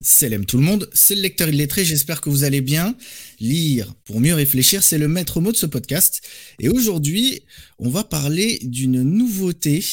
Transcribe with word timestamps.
Salam 0.00 0.46
tout 0.46 0.58
le 0.58 0.62
monde, 0.62 0.88
c'est 0.92 1.16
le 1.16 1.22
lecteur 1.22 1.48
illettré, 1.48 1.84
j'espère 1.84 2.20
que 2.20 2.30
vous 2.30 2.44
allez 2.44 2.60
bien. 2.60 2.96
Lire 3.40 3.92
pour 4.04 4.20
mieux 4.20 4.32
réfléchir, 4.32 4.84
c'est 4.84 4.96
le 4.96 5.08
maître 5.08 5.40
mot 5.40 5.50
de 5.50 5.56
ce 5.56 5.66
podcast. 5.66 6.20
Et 6.60 6.68
aujourd'hui, 6.68 7.42
on 7.80 7.88
va 7.88 8.04
parler 8.04 8.60
d'une 8.62 9.02
nouveauté. 9.02 9.84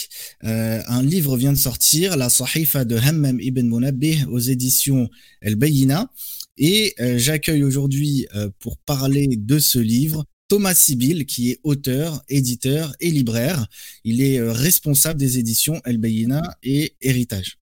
Euh, 0.44 0.80
un 0.86 1.02
livre 1.02 1.36
vient 1.38 1.54
de 1.54 1.58
sortir, 1.58 2.18
La 2.18 2.30
Sahifa 2.30 2.86
de 2.86 2.98
Hammam 2.98 3.40
ibn 3.42 3.68
Munabbih 3.68 4.26
aux 4.30 4.38
éditions 4.38 5.10
El 5.42 5.56
Bayina. 5.56 6.12
Et 6.56 6.94
euh, 7.00 7.18
j'accueille 7.18 7.64
aujourd'hui 7.64 8.28
euh, 8.36 8.52
pour 8.60 8.78
parler 8.78 9.28
de 9.28 9.58
ce 9.58 9.80
livre 9.80 10.24
Thomas 10.50 10.76
Sibyl, 10.76 11.26
qui 11.26 11.50
est 11.50 11.60
auteur, 11.64 12.22
éditeur 12.30 12.96
et 13.00 13.10
libraire. 13.10 13.66
Il 14.04 14.22
est 14.22 14.40
responsable 14.40 15.20
des 15.20 15.40
éditions 15.40 15.82
El 15.84 15.98
Bayina 15.98 16.44
et 16.62 16.96
Héritage. 17.02 17.58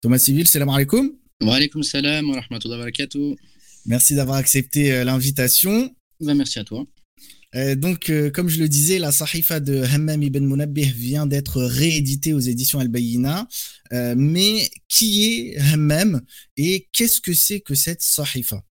Thomas 0.00 0.18
Sibyl, 0.18 0.48
salam 0.48 0.70
alaikum. 0.70 1.12
Wa 1.42 1.58
salam 1.82 2.30
wa 2.30 2.40
rahmatullahi 2.40 2.78
wa 2.78 2.84
barakatuh. 2.86 3.36
Merci 3.84 4.14
d'avoir 4.14 4.38
accepté 4.38 4.90
euh, 4.90 5.04
l'invitation. 5.04 5.94
Ben, 6.20 6.34
merci 6.34 6.58
à 6.58 6.64
toi. 6.64 6.86
Euh, 7.54 7.76
donc, 7.76 8.08
euh, 8.08 8.30
comme 8.30 8.48
je 8.48 8.58
le 8.58 8.70
disais, 8.70 8.98
la 8.98 9.12
Sahifa 9.12 9.60
de 9.60 9.82
Hammam 9.82 10.22
ibn 10.22 10.44
Munabbih 10.46 10.90
vient 10.92 11.26
d'être 11.26 11.62
rééditée 11.62 12.32
aux 12.32 12.40
éditions 12.40 12.78
Al-Bayina. 12.78 13.46
mais 13.92 14.68
qui 14.88 15.24
est 15.26 15.58
Hammam 15.58 16.22
et 16.56 16.88
qu'est-ce 16.92 17.20
que 17.20 17.34
c'est 17.34 17.60
que 17.60 17.74
cette 17.74 18.00
Sahifa? 18.00 18.64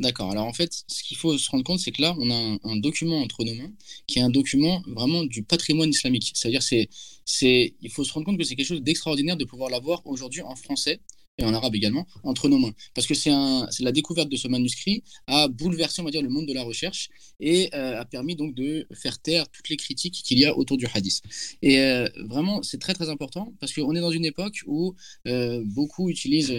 D'accord. 0.00 0.32
Alors 0.32 0.46
en 0.46 0.52
fait, 0.52 0.84
ce 0.88 1.04
qu'il 1.04 1.16
faut 1.16 1.38
se 1.38 1.48
rendre 1.48 1.64
compte, 1.64 1.78
c'est 1.78 1.92
que 1.92 2.02
là, 2.02 2.16
on 2.18 2.30
a 2.30 2.34
un, 2.34 2.58
un, 2.64 2.76
document 2.76 3.20
entre 3.20 3.44
nos 3.44 3.54
mains 3.54 3.72
qui 4.08 4.18
est 4.18 4.22
un 4.22 4.28
document 4.28 4.82
vraiment 4.88 5.24
du 5.24 5.44
patrimoine 5.44 5.88
islamique. 5.88 6.32
C'est-à-dire, 6.34 6.62
c'est, 6.62 6.90
c'est, 7.24 7.76
il 7.80 7.90
faut 7.90 8.04
se 8.04 8.12
rendre 8.12 8.26
compte 8.26 8.38
que 8.38 8.44
c'est 8.44 8.56
quelque 8.56 8.66
chose 8.66 8.82
d'extraordinaire 8.82 9.36
de 9.36 9.44
pouvoir 9.44 9.70
l'avoir 9.70 10.04
aujourd'hui 10.04 10.42
en 10.42 10.56
français 10.56 11.00
et 11.38 11.44
en 11.44 11.52
arabe 11.54 11.74
également, 11.74 12.06
entre 12.22 12.48
nos 12.48 12.58
mains. 12.58 12.72
Parce 12.94 13.06
que 13.06 13.14
c'est 13.14 13.30
la 13.30 13.92
découverte 13.92 14.28
de 14.28 14.36
ce 14.36 14.48
manuscrit 14.48 15.02
a 15.26 15.48
bouleversé, 15.48 16.00
on 16.00 16.04
va 16.04 16.10
dire, 16.10 16.22
le 16.22 16.28
monde 16.28 16.46
de 16.46 16.54
la 16.54 16.62
recherche 16.62 17.08
et 17.40 17.68
euh, 17.74 18.00
a 18.00 18.04
permis 18.04 18.36
donc 18.36 18.54
de 18.54 18.86
faire 18.94 19.18
taire 19.18 19.48
toutes 19.48 19.68
les 19.68 19.76
critiques 19.76 20.14
qu'il 20.24 20.38
y 20.38 20.46
a 20.46 20.56
autour 20.56 20.76
du 20.76 20.86
hadith. 20.92 21.22
Et 21.62 21.80
euh, 21.80 22.08
vraiment, 22.26 22.62
c'est 22.62 22.78
très 22.78 22.94
très 22.94 23.10
important 23.10 23.54
parce 23.60 23.72
qu'on 23.72 23.94
est 23.94 24.00
dans 24.00 24.10
une 24.10 24.24
époque 24.24 24.60
où 24.66 24.94
euh, 25.26 25.62
beaucoup 25.66 26.08
utilisent 26.08 26.54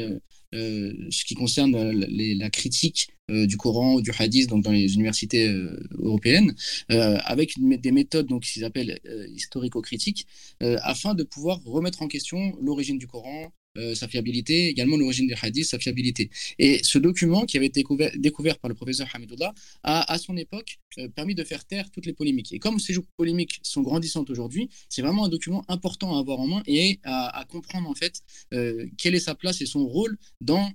ce 0.53 1.25
qui 1.25 1.35
concerne 1.35 1.75
la 1.91 2.49
critique 2.49 3.09
du 3.29 3.57
Coran 3.57 3.95
ou 3.95 4.01
du 4.01 4.11
hadith 4.17 4.49
donc 4.49 4.63
dans 4.63 4.71
les 4.71 4.93
universités 4.95 5.53
européennes 5.97 6.55
avec 6.87 7.53
des 7.57 7.91
méthodes 7.91 8.29
qu'ils 8.41 8.63
appellent 8.63 8.97
historico-critiques 9.35 10.25
afin 10.61 11.15
de 11.15 11.23
pouvoir 11.23 11.61
remettre 11.65 12.01
en 12.01 12.07
question 12.07 12.55
l'origine 12.61 12.97
du 12.97 13.07
Coran, 13.07 13.51
euh, 13.77 13.95
sa 13.95 14.07
fiabilité, 14.07 14.67
également 14.67 14.97
l'origine 14.97 15.27
des 15.27 15.35
hadiths, 15.41 15.65
sa 15.65 15.79
fiabilité. 15.79 16.29
Et 16.57 16.83
ce 16.83 16.97
document 16.97 17.45
qui 17.45 17.57
avait 17.57 17.67
été 17.67 17.83
découvert, 18.15 18.57
par 18.59 18.69
le 18.69 18.75
professeur 18.75 19.07
Hamidullah 19.13 19.53
a, 19.83 20.11
à 20.11 20.17
son 20.17 20.35
époque, 20.35 20.79
euh, 20.97 21.07
permis 21.09 21.35
de 21.35 21.43
faire 21.43 21.63
taire 21.65 21.91
toutes 21.91 22.05
les 22.05 22.13
polémiques. 22.13 22.53
Et 22.53 22.59
comme 22.59 22.79
ces 22.79 22.95
polémiques 23.17 23.59
sont 23.63 23.81
grandissantes 23.81 24.29
aujourd'hui, 24.29 24.69
c'est 24.89 25.01
vraiment 25.01 25.25
un 25.25 25.29
document 25.29 25.63
important 25.67 26.15
à 26.15 26.19
avoir 26.19 26.39
en 26.39 26.47
main 26.47 26.63
et 26.65 26.99
à, 27.03 27.45
comprendre 27.47 27.89
en 27.89 27.93
fait 27.93 28.21
euh, 28.53 28.87
quelle 28.97 29.15
est 29.15 29.19
sa 29.19 29.35
place 29.35 29.61
et 29.61 29.65
son 29.65 29.85
rôle 29.85 30.17
dans 30.41 30.71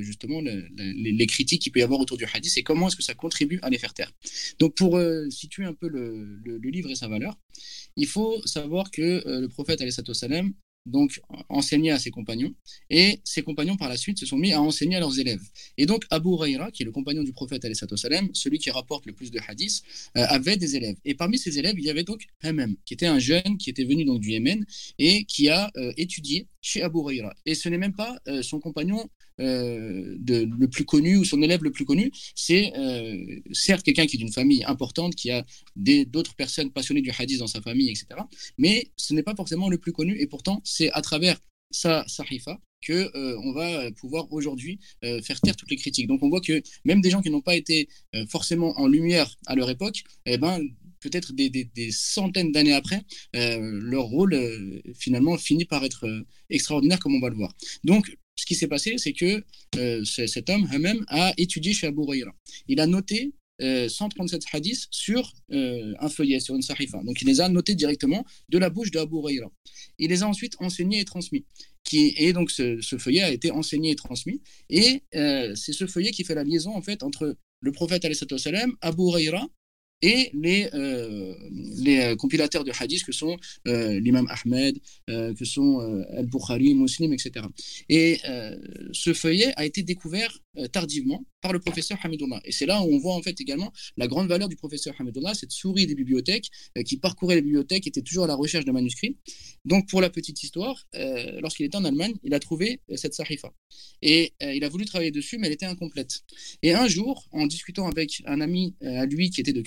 justement 0.00 0.40
les, 0.40 1.26
critiques 1.26 1.62
qu'il 1.62 1.72
peut 1.72 1.80
y 1.80 1.82
avoir 1.82 2.00
autour 2.00 2.16
du 2.16 2.24
hadith 2.24 2.56
et 2.56 2.62
comment 2.62 2.88
est-ce 2.88 2.96
que 2.96 3.02
ça 3.02 3.14
contribue 3.14 3.58
à 3.62 3.70
les 3.70 3.78
faire 3.78 3.94
taire. 3.94 4.12
Donc 4.58 4.74
pour 4.74 5.00
situer 5.30 5.64
un 5.64 5.74
peu 5.74 5.88
le, 5.88 6.40
le, 6.44 6.70
livre 6.70 6.90
et 6.90 6.94
sa 6.94 7.08
valeur, 7.08 7.38
il 7.96 8.06
faut 8.06 8.44
savoir 8.46 8.90
que 8.90 9.22
le 9.26 9.48
prophète 9.48 9.82
salam 10.12 10.52
donc 10.90 11.20
enseigner 11.48 11.90
à 11.90 11.98
ses 11.98 12.10
compagnons, 12.10 12.52
et 12.90 13.20
ses 13.24 13.42
compagnons 13.42 13.76
par 13.76 13.88
la 13.88 13.96
suite 13.96 14.18
se 14.18 14.26
sont 14.26 14.36
mis 14.36 14.52
à 14.52 14.60
enseigner 14.60 14.96
à 14.96 15.00
leurs 15.00 15.18
élèves. 15.18 15.42
Et 15.78 15.86
donc 15.86 16.04
Abu 16.10 16.28
Huraira, 16.30 16.70
qui 16.70 16.82
est 16.82 16.86
le 16.86 16.92
compagnon 16.92 17.22
du 17.22 17.32
prophète 17.32 17.64
salem, 17.96 18.28
celui 18.34 18.58
qui 18.58 18.70
rapporte 18.70 19.06
le 19.06 19.12
plus 19.12 19.30
de 19.30 19.40
hadiths, 19.46 19.82
euh, 20.16 20.24
avait 20.28 20.56
des 20.56 20.76
élèves. 20.76 20.96
Et 21.04 21.14
parmi 21.14 21.38
ces 21.38 21.58
élèves, 21.58 21.74
il 21.78 21.84
y 21.84 21.90
avait 21.90 22.04
donc 22.04 22.26
Hammam, 22.42 22.74
qui 22.84 22.94
était 22.94 23.06
un 23.06 23.18
jeune 23.18 23.56
qui 23.58 23.70
était 23.70 23.84
venu 23.84 24.04
donc 24.04 24.20
du 24.20 24.30
Yémen 24.30 24.64
et 24.98 25.24
qui 25.24 25.48
a 25.48 25.70
euh, 25.76 25.92
étudié 25.96 26.46
chez 26.60 26.82
Abu 26.82 26.98
Huraira. 26.98 27.34
Et 27.46 27.54
ce 27.54 27.68
n'est 27.68 27.78
même 27.78 27.94
pas 27.94 28.18
euh, 28.28 28.42
son 28.42 28.60
compagnon 28.60 29.08
de, 29.40 30.48
le 30.58 30.68
plus 30.68 30.84
connu 30.84 31.16
ou 31.16 31.24
son 31.24 31.42
élève 31.42 31.64
le 31.64 31.70
plus 31.70 31.84
connu, 31.84 32.12
c'est 32.34 32.72
certes 33.52 33.82
quelqu'un 33.82 34.06
qui 34.06 34.16
est 34.16 34.18
d'une 34.18 34.32
famille 34.32 34.64
importante, 34.64 35.14
qui 35.14 35.30
a 35.30 35.44
d'autres 35.76 36.34
personnes 36.34 36.70
passionnées 36.70 37.02
du 37.02 37.10
hadith 37.16 37.38
dans 37.38 37.46
sa 37.46 37.60
famille, 37.60 37.88
etc. 37.88 38.06
Mais 38.58 38.90
ce 38.96 39.14
n'est 39.14 39.22
pas 39.22 39.34
forcément 39.34 39.68
le 39.68 39.78
plus 39.78 39.92
connu 39.92 40.18
et 40.20 40.26
pourtant 40.26 40.60
c'est 40.64 40.90
à 40.92 41.02
travers 41.02 41.38
sa 41.70 42.04
sahifa 42.08 42.58
que 42.82 43.16
euh, 43.16 43.38
on 43.44 43.52
va 43.52 43.90
pouvoir 43.92 44.32
aujourd'hui 44.32 44.78
euh, 45.04 45.20
faire 45.22 45.40
taire 45.40 45.56
toutes 45.56 45.70
les 45.70 45.76
critiques. 45.76 46.06
Donc 46.06 46.22
on 46.22 46.28
voit 46.28 46.40
que 46.40 46.62
même 46.84 47.00
des 47.00 47.10
gens 47.10 47.20
qui 47.20 47.30
n'ont 47.30 47.42
pas 47.42 47.56
été 47.56 47.88
euh, 48.14 48.26
forcément 48.26 48.78
en 48.78 48.86
lumière 48.86 49.36
à 49.46 49.54
leur 49.54 49.70
époque, 49.70 50.02
eh 50.26 50.38
ben 50.38 50.60
peut-être 51.00 51.32
des, 51.32 51.90
centaines 51.92 52.52
d'années 52.52 52.74
après, 52.74 53.00
leur 53.32 54.04
rôle 54.04 54.38
finalement 54.94 55.38
finit 55.38 55.64
par 55.64 55.82
être 55.82 56.06
extraordinaire 56.50 56.98
comme 56.98 57.14
on 57.14 57.20
va 57.20 57.30
le 57.30 57.36
voir. 57.36 57.54
Donc 57.84 58.14
ce 58.40 58.46
qui 58.46 58.54
s'est 58.54 58.68
passé, 58.68 58.96
c'est 58.98 59.12
que 59.12 59.44
cet 60.04 60.48
homme, 60.50 60.66
même 60.78 61.04
a 61.08 61.32
étudié 61.36 61.72
chez 61.72 61.86
Abu 61.86 62.02
Huraira. 62.02 62.32
Il 62.68 62.80
a 62.80 62.86
noté 62.86 63.32
137 63.60 64.42
hadiths 64.52 64.86
sur 64.90 65.32
un 65.50 66.08
feuillet, 66.08 66.40
sur 66.40 66.54
une 66.54 66.62
sahifa. 66.62 67.02
Donc 67.04 67.20
il 67.20 67.26
les 67.26 67.40
a 67.40 67.48
notés 67.48 67.74
directement 67.74 68.24
de 68.48 68.58
la 68.58 68.70
bouche 68.70 68.90
d'Abu 68.90 69.16
Huraira 69.16 69.50
il 70.00 70.08
les 70.08 70.22
a 70.22 70.26
ensuite 70.26 70.56
enseignés 70.58 71.00
et 71.00 71.04
transmis. 71.04 71.44
Et 71.92 72.32
donc 72.32 72.50
ce, 72.50 72.80
feuillet 72.98 73.22
a 73.22 73.30
été 73.30 73.50
enseigné 73.50 73.90
et 73.90 73.96
transmis. 73.96 74.40
Et 74.68 75.02
euh, 75.14 75.54
c'est 75.54 75.72
ce 75.72 75.86
feuillet 75.86 76.10
qui 76.10 76.24
fait 76.24 76.34
la 76.34 76.44
liaison 76.44 76.74
en 76.74 76.82
fait 76.82 77.02
entre 77.02 77.36
le 77.60 77.72
prophète 77.72 78.04
Abu 78.80 79.02
Huraira 79.02 79.46
et 80.02 80.30
les, 80.34 80.68
euh, 80.74 81.34
euh, 81.86 82.16
compilateurs 82.16 82.64
de 82.64 82.72
hadith 82.78 83.04
que 83.04 83.12
sont 83.12 83.36
euh, 83.68 84.00
l'imam 84.00 84.26
Ahmed, 84.28 84.78
que 85.06 85.44
sont 85.44 85.78
Al-Bukhari, 86.16 86.74
Muslim, 86.74 87.12
etc. 87.12 87.46
Et 87.88 88.18
ce 88.92 89.12
feuillet 89.12 89.52
a 89.56 89.64
été 89.64 89.82
découvert 89.82 90.38
tardivement 90.72 91.24
par 91.40 91.52
le 91.52 91.58
professeur 91.58 91.98
Hamidullah. 92.02 92.40
Et 92.44 92.52
c'est 92.52 92.66
là 92.66 92.82
où 92.82 92.92
on 92.92 92.98
voit 92.98 93.14
en 93.14 93.22
fait 93.22 93.40
également 93.40 93.72
la 93.96 94.06
grande 94.06 94.28
valeur 94.28 94.48
du 94.48 94.56
professeur 94.56 94.94
Hamidullah, 94.98 95.34
cette 95.34 95.52
souris 95.52 95.86
des 95.86 95.94
bibliothèques 95.94 96.50
qui 96.84 96.96
parcourait 96.96 97.36
les 97.36 97.42
bibliothèques, 97.42 97.86
était 97.86 98.02
toujours 98.02 98.24
à 98.24 98.26
la 98.26 98.34
recherche 98.34 98.64
de 98.64 98.72
manuscrits. 98.72 99.16
Donc 99.64 99.88
pour 99.88 100.00
la 100.00 100.10
petite 100.10 100.42
histoire, 100.42 100.86
lorsqu'il 101.40 101.66
était 101.66 101.76
en 101.76 101.84
Allemagne, 101.84 102.14
il 102.22 102.34
a 102.34 102.40
trouvé 102.40 102.80
cette 102.94 103.14
sahifa. 103.14 103.52
Et 104.02 104.32
il 104.40 104.62
a 104.64 104.68
voulu 104.68 104.84
travailler 104.84 105.10
dessus, 105.10 105.38
mais 105.38 105.48
elle 105.48 105.54
était 105.54 105.66
incomplète. 105.66 106.20
Et 106.62 106.72
un 106.72 106.86
jour, 106.88 107.28
en 107.32 107.46
discutant 107.46 107.88
avec 107.88 108.22
un 108.26 108.40
ami 108.40 108.74
à 108.82 109.06
lui 109.06 109.30
qui 109.30 109.40
était 109.40 109.52
de 109.52 109.62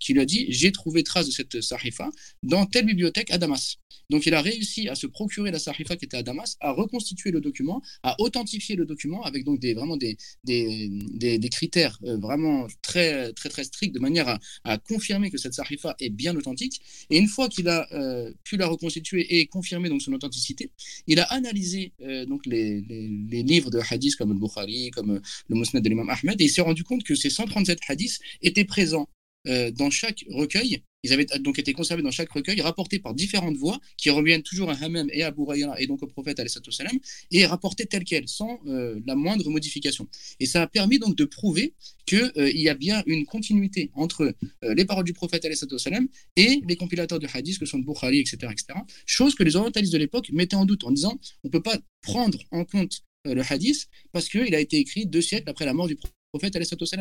Qui 0.00 0.12
lui 0.12 0.20
a 0.20 0.24
dit 0.24 0.46
J'ai 0.48 0.72
trouvé 0.72 1.02
trace 1.02 1.26
de 1.26 1.32
cette 1.32 1.60
sahifa 1.60 2.10
dans 2.42 2.66
telle 2.66 2.86
bibliothèque 2.86 3.30
à 3.30 3.38
Damas. 3.38 3.78
Donc 4.10 4.26
il 4.26 4.34
a 4.34 4.42
réussi 4.42 4.88
à 4.88 4.94
se 4.94 5.06
procurer 5.06 5.50
la 5.50 5.58
sahifa 5.58 5.96
qui 5.96 6.04
était 6.04 6.16
à 6.16 6.22
Damas, 6.22 6.56
à 6.60 6.72
reconstituer 6.72 7.30
le 7.30 7.40
document, 7.40 7.82
à 8.02 8.20
authentifier 8.20 8.76
le 8.76 8.84
document 8.84 9.22
avec 9.22 9.44
donc 9.44 9.60
des, 9.60 9.74
vraiment 9.74 9.96
des, 9.96 10.16
des, 10.44 10.88
des, 11.38 11.48
critères 11.48 11.98
euh, 12.04 12.16
vraiment 12.18 12.66
très, 12.82 13.32
très, 13.32 13.48
très 13.48 13.64
stricts 13.64 13.94
de 13.94 14.00
manière 14.00 14.38
à, 14.64 14.78
confirmer 14.78 15.30
que 15.30 15.38
cette 15.38 15.54
sahifa 15.54 15.94
est 16.00 16.10
bien 16.10 16.36
authentique. 16.36 16.80
Et 17.10 17.18
une 17.18 17.28
fois 17.28 17.48
qu'il 17.48 17.68
a 17.68 17.86
euh, 17.92 18.32
pu 18.44 18.56
la 18.56 18.66
reconstituer 18.66 19.38
et 19.38 19.46
confirmer 19.46 19.88
donc 19.88 20.02
son 20.02 20.12
authenticité, 20.12 20.70
il 21.06 21.20
a 21.20 21.24
analysé 21.24 21.92
euh, 22.02 22.26
donc 22.26 22.44
les, 22.46 22.80
les, 22.80 23.42
livres 23.42 23.70
de 23.70 23.78
hadith 23.90 24.16
comme 24.16 24.32
le 24.32 24.38
Bukhari, 24.38 24.90
comme 24.90 25.20
le 25.48 25.56
Musnad 25.56 25.82
de 25.82 25.88
l'imam 25.88 26.08
Ahmed, 26.08 26.40
et 26.40 26.44
il 26.44 26.50
s'est 26.50 26.62
rendu 26.62 26.82
compte 26.82 27.04
que 27.04 27.14
ces 27.14 27.30
137 27.30 27.78
hadiths 27.88 28.20
étaient 28.42 28.64
présents 28.64 29.08
euh, 29.46 29.70
dans 29.70 29.90
chaque 29.90 30.24
recueil, 30.30 30.82
ils 31.02 31.12
avaient 31.12 31.26
donc 31.40 31.58
été 31.58 31.74
conservés 31.74 32.02
dans 32.02 32.10
chaque 32.10 32.30
recueil, 32.30 32.60
rapportés 32.62 32.98
par 32.98 33.12
différentes 33.12 33.56
voix, 33.56 33.78
qui 33.98 34.08
reviennent 34.08 34.42
toujours 34.42 34.70
à 34.70 34.74
Hammam 34.74 35.08
et 35.12 35.22
à 35.22 35.30
Bouraya 35.30 35.74
et 35.78 35.86
donc 35.86 36.02
au 36.02 36.06
prophète 36.06 36.40
salam, 36.70 36.98
et 37.30 37.44
rapportés 37.44 37.84
tels 37.84 38.04
quels, 38.04 38.26
sans 38.26 38.58
euh, 38.66 38.98
la 39.06 39.14
moindre 39.14 39.48
modification. 39.50 40.08
Et 40.40 40.46
ça 40.46 40.62
a 40.62 40.66
permis 40.66 40.98
donc 40.98 41.14
de 41.14 41.24
prouver 41.26 41.74
qu'il 42.06 42.32
euh, 42.38 42.50
y 42.52 42.70
a 42.70 42.74
bien 42.74 43.02
une 43.06 43.26
continuité 43.26 43.90
entre 43.94 44.34
les 44.62 44.84
paroles 44.86 45.04
du 45.04 45.12
prophète 45.12 45.46
salam 45.78 46.08
et 46.36 46.62
les 46.66 46.76
compilateurs 46.76 47.18
de 47.18 47.28
hadith 47.32 47.58
que 47.58 47.66
sont 47.66 47.78
Bukhari, 47.78 48.20
etc., 48.20 48.36
etc. 48.50 48.78
Chose 49.04 49.34
que 49.34 49.42
les 49.42 49.56
orientalistes 49.56 49.92
de 49.92 49.98
l'époque 49.98 50.30
mettaient 50.32 50.56
en 50.56 50.64
doute 50.64 50.84
en 50.84 50.90
disant 50.90 51.18
on 51.42 51.48
ne 51.48 51.52
peut 51.52 51.62
pas 51.62 51.78
prendre 52.00 52.38
en 52.50 52.64
compte 52.64 53.02
le 53.24 53.42
hadith 53.48 53.88
parce 54.12 54.28
qu'il 54.28 54.54
a 54.54 54.60
été 54.60 54.78
écrit 54.78 55.06
deux 55.06 55.22
siècles 55.22 55.50
après 55.50 55.64
la 55.64 55.74
mort 55.74 55.86
du 55.86 55.96
prophète 55.96 56.14
prophète. 56.34 56.54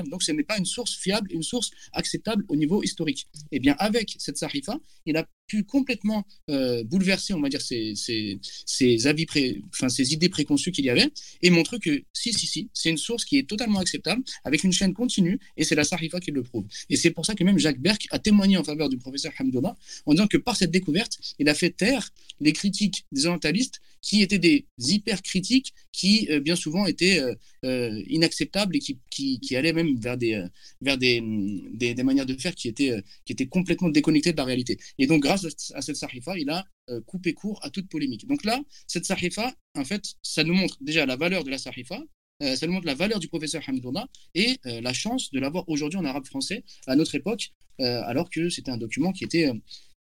Donc 0.10 0.24
ce 0.24 0.32
n'est 0.32 0.44
pas 0.44 0.58
une 0.58 0.66
source 0.66 0.96
fiable, 0.96 1.28
une 1.32 1.44
source 1.44 1.72
acceptable 1.94 2.46
au 2.50 2.56
niveau 2.56 2.84
historique. 2.84 3.28
Et 3.52 3.58
eh 3.58 3.60
bien 3.60 3.76
avec 3.80 4.16
cette 4.20 4.38
sahifa, 4.38 4.78
il 5.06 5.18
a 5.18 5.26
pu 5.48 5.64
complètement 5.64 6.26
euh, 6.50 6.84
bouleverser, 6.84 7.34
on 7.34 7.42
va 7.42 7.50
dire, 7.50 7.62
ces, 7.62 7.94
ces, 7.96 9.08
avis, 9.08 9.26
pré, 9.26 9.62
enfin, 9.74 9.90
ces 9.90 10.14
idées 10.14 10.30
préconçues 10.30 10.72
qu'il 10.72 10.86
y 10.86 10.90
avait, 10.90 11.10
et 11.42 11.50
montrer 11.50 11.80
que 11.80 12.04
si, 12.14 12.34
si, 12.34 12.48
si, 12.48 12.70
c'est 12.74 12.90
une 12.90 12.98
source 12.98 13.26
qui 13.26 13.38
est 13.38 13.48
totalement 13.48 13.80
acceptable, 13.80 14.24
avec 14.44 14.64
une 14.64 14.74
chaîne 14.74 14.94
continue, 14.94 15.40
et 15.58 15.64
c'est 15.64 15.76
la 15.76 15.84
Sarifa 15.84 16.20
qui 16.20 16.32
le 16.32 16.44
prouve. 16.44 16.66
Et 16.90 16.96
c'est 16.96 17.12
pour 17.12 17.26
ça 17.26 17.36
que 17.36 17.44
même 17.44 17.58
Jacques 17.58 17.80
Berck 17.80 18.08
a 18.12 18.20
témoigné 18.20 18.58
en 18.58 18.64
faveur 18.64 18.90
du 18.90 18.98
professeur 18.98 19.32
Hamidouna, 19.38 19.76
en 20.06 20.12
disant 20.14 20.28
que 20.28 20.38
par 20.38 20.56
cette 20.56 20.72
découverte, 20.72 21.20
il 21.40 21.50
a 21.50 21.54
fait 21.54 21.72
taire 21.72 22.10
les 22.40 22.54
critiques 22.54 23.06
des 23.12 23.26
orientalistes 23.26 23.82
qui 24.04 24.22
étaient 24.22 24.38
des 24.38 24.68
hyper 24.78 25.22
critiques 25.22 25.74
qui 25.94 26.28
euh, 26.30 26.42
bien 26.42 26.56
souvent 26.58 26.86
étaient 26.86 27.20
euh, 27.20 27.34
euh, 27.64 28.04
inacceptables 28.08 28.76
et 28.76 28.80
qui, 28.80 29.00
qui, 29.10 29.56
allaient 29.56 29.72
même 29.72 29.96
vers 29.98 30.18
des, 30.18 30.46
vers 30.82 30.98
des, 30.98 31.24
des, 31.72 32.04
manières 32.04 32.26
de 32.26 32.36
faire 32.36 32.54
qui 32.54 32.68
étaient, 32.68 33.02
qui 33.26 33.32
étaient 33.32 33.48
complètement 33.48 33.90
déconnectées 33.90 34.34
de 34.34 34.38
la 34.38 34.44
réalité. 34.44 34.78
Et 35.00 35.08
donc 35.08 35.26
grâce 35.36 35.72
à 35.74 35.82
cette 35.82 35.96
sahifa, 35.96 36.38
il 36.38 36.50
a 36.50 36.66
coupé 37.06 37.34
court 37.34 37.60
à 37.64 37.70
toute 37.70 37.90
polémique. 37.90 38.28
Donc 38.28 38.44
là, 38.44 38.62
cette 38.88 39.06
sahifa, 39.06 39.54
en 39.76 39.86
fait, 39.86 40.04
ça 40.22 40.44
nous 40.44 40.54
montre 40.54 40.78
déjà 40.82 41.06
la 41.06 41.16
valeur 41.16 41.44
de 41.44 41.50
la 41.50 41.58
sahifa, 41.58 42.00
ça 42.42 42.68
nous 42.68 42.74
montre 42.74 42.86
la 42.86 42.96
valeur 42.96 43.20
du 43.20 43.28
professeur 43.28 43.64
Hamidouna 43.68 44.08
et 44.36 44.60
la 44.64 44.94
chance 44.94 45.32
de 45.32 45.40
l'avoir 45.40 45.68
aujourd'hui 45.70 45.98
en 45.98 46.06
arabe 46.06 46.26
français 46.26 46.64
à 46.88 46.96
notre 46.96 47.16
époque, 47.16 47.52
alors 47.80 48.30
que 48.30 48.50
c'était 48.50 48.72
un 48.72 48.78
document 48.78 49.12
qui 49.12 49.24
était 49.24 49.50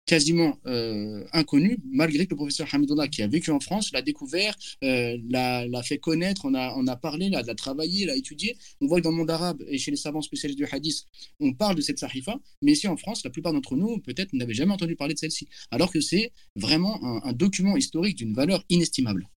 quasiment 0.09 0.57
euh, 0.65 1.23
inconnu, 1.33 1.77
malgré 1.91 2.25
que 2.25 2.31
le 2.31 2.37
professeur 2.37 2.67
Hamidullah, 2.73 3.07
qui 3.09 3.21
a 3.21 3.27
vécu 3.27 3.51
en 3.51 3.59
France, 3.59 3.91
l'a 3.93 4.01
découvert, 4.01 4.55
euh, 4.83 5.15
l'a 5.29 5.83
fait 5.83 5.99
connaître, 5.99 6.45
on 6.45 6.55
a, 6.55 6.73
on 6.75 6.87
a 6.87 6.95
parlé, 6.95 7.29
l'a 7.29 7.43
travaillé, 7.53 8.07
l'a 8.07 8.15
étudié. 8.15 8.57
On 8.81 8.87
voit 8.87 8.97
que 8.97 9.03
dans 9.03 9.11
le 9.11 9.17
monde 9.17 9.29
arabe 9.29 9.63
et 9.67 9.77
chez 9.77 9.91
les 9.91 9.97
savants 9.97 10.23
spécialistes 10.23 10.57
du 10.57 10.65
hadith, 10.65 11.05
on 11.39 11.53
parle 11.53 11.75
de 11.75 11.81
cette 11.81 11.99
sahifa, 11.99 12.39
mais 12.63 12.71
ici 12.71 12.87
en 12.87 12.97
France, 12.97 13.23
la 13.23 13.29
plupart 13.29 13.53
d'entre 13.53 13.75
nous, 13.75 13.99
peut-être, 13.99 14.33
n'avaient 14.33 14.55
jamais 14.55 14.73
entendu 14.73 14.95
parler 14.95 15.13
de 15.13 15.19
celle-ci, 15.19 15.47
alors 15.69 15.91
que 15.91 16.01
c'est 16.01 16.31
vraiment 16.55 17.23
un 17.23 17.33
document 17.33 17.77
historique 17.77 18.15
d'une 18.15 18.33
valeur 18.33 18.65
inestimable. 18.69 19.29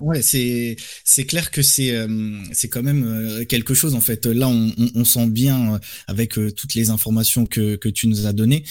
Ouais, 0.00 0.22
c'est 0.22 0.76
c'est 1.04 1.24
clair 1.24 1.50
que 1.50 1.62
c'est 1.62 1.92
euh, 1.92 2.42
c'est 2.52 2.68
quand 2.68 2.82
même 2.82 3.04
euh, 3.04 3.44
quelque 3.44 3.74
chose 3.74 3.94
en 3.94 4.00
fait. 4.00 4.26
Là, 4.26 4.48
on, 4.48 5.04
sent 5.04 5.26
bien 5.26 5.74
euh, 5.74 5.78
avec 6.08 6.34
toutes 6.34 6.74
les 6.74 6.90
informations 6.90 7.46
que 7.46 7.76
que 7.76 7.88
tu 7.88 8.08
nous 8.08 8.26
as 8.26 8.32
données 8.32 8.64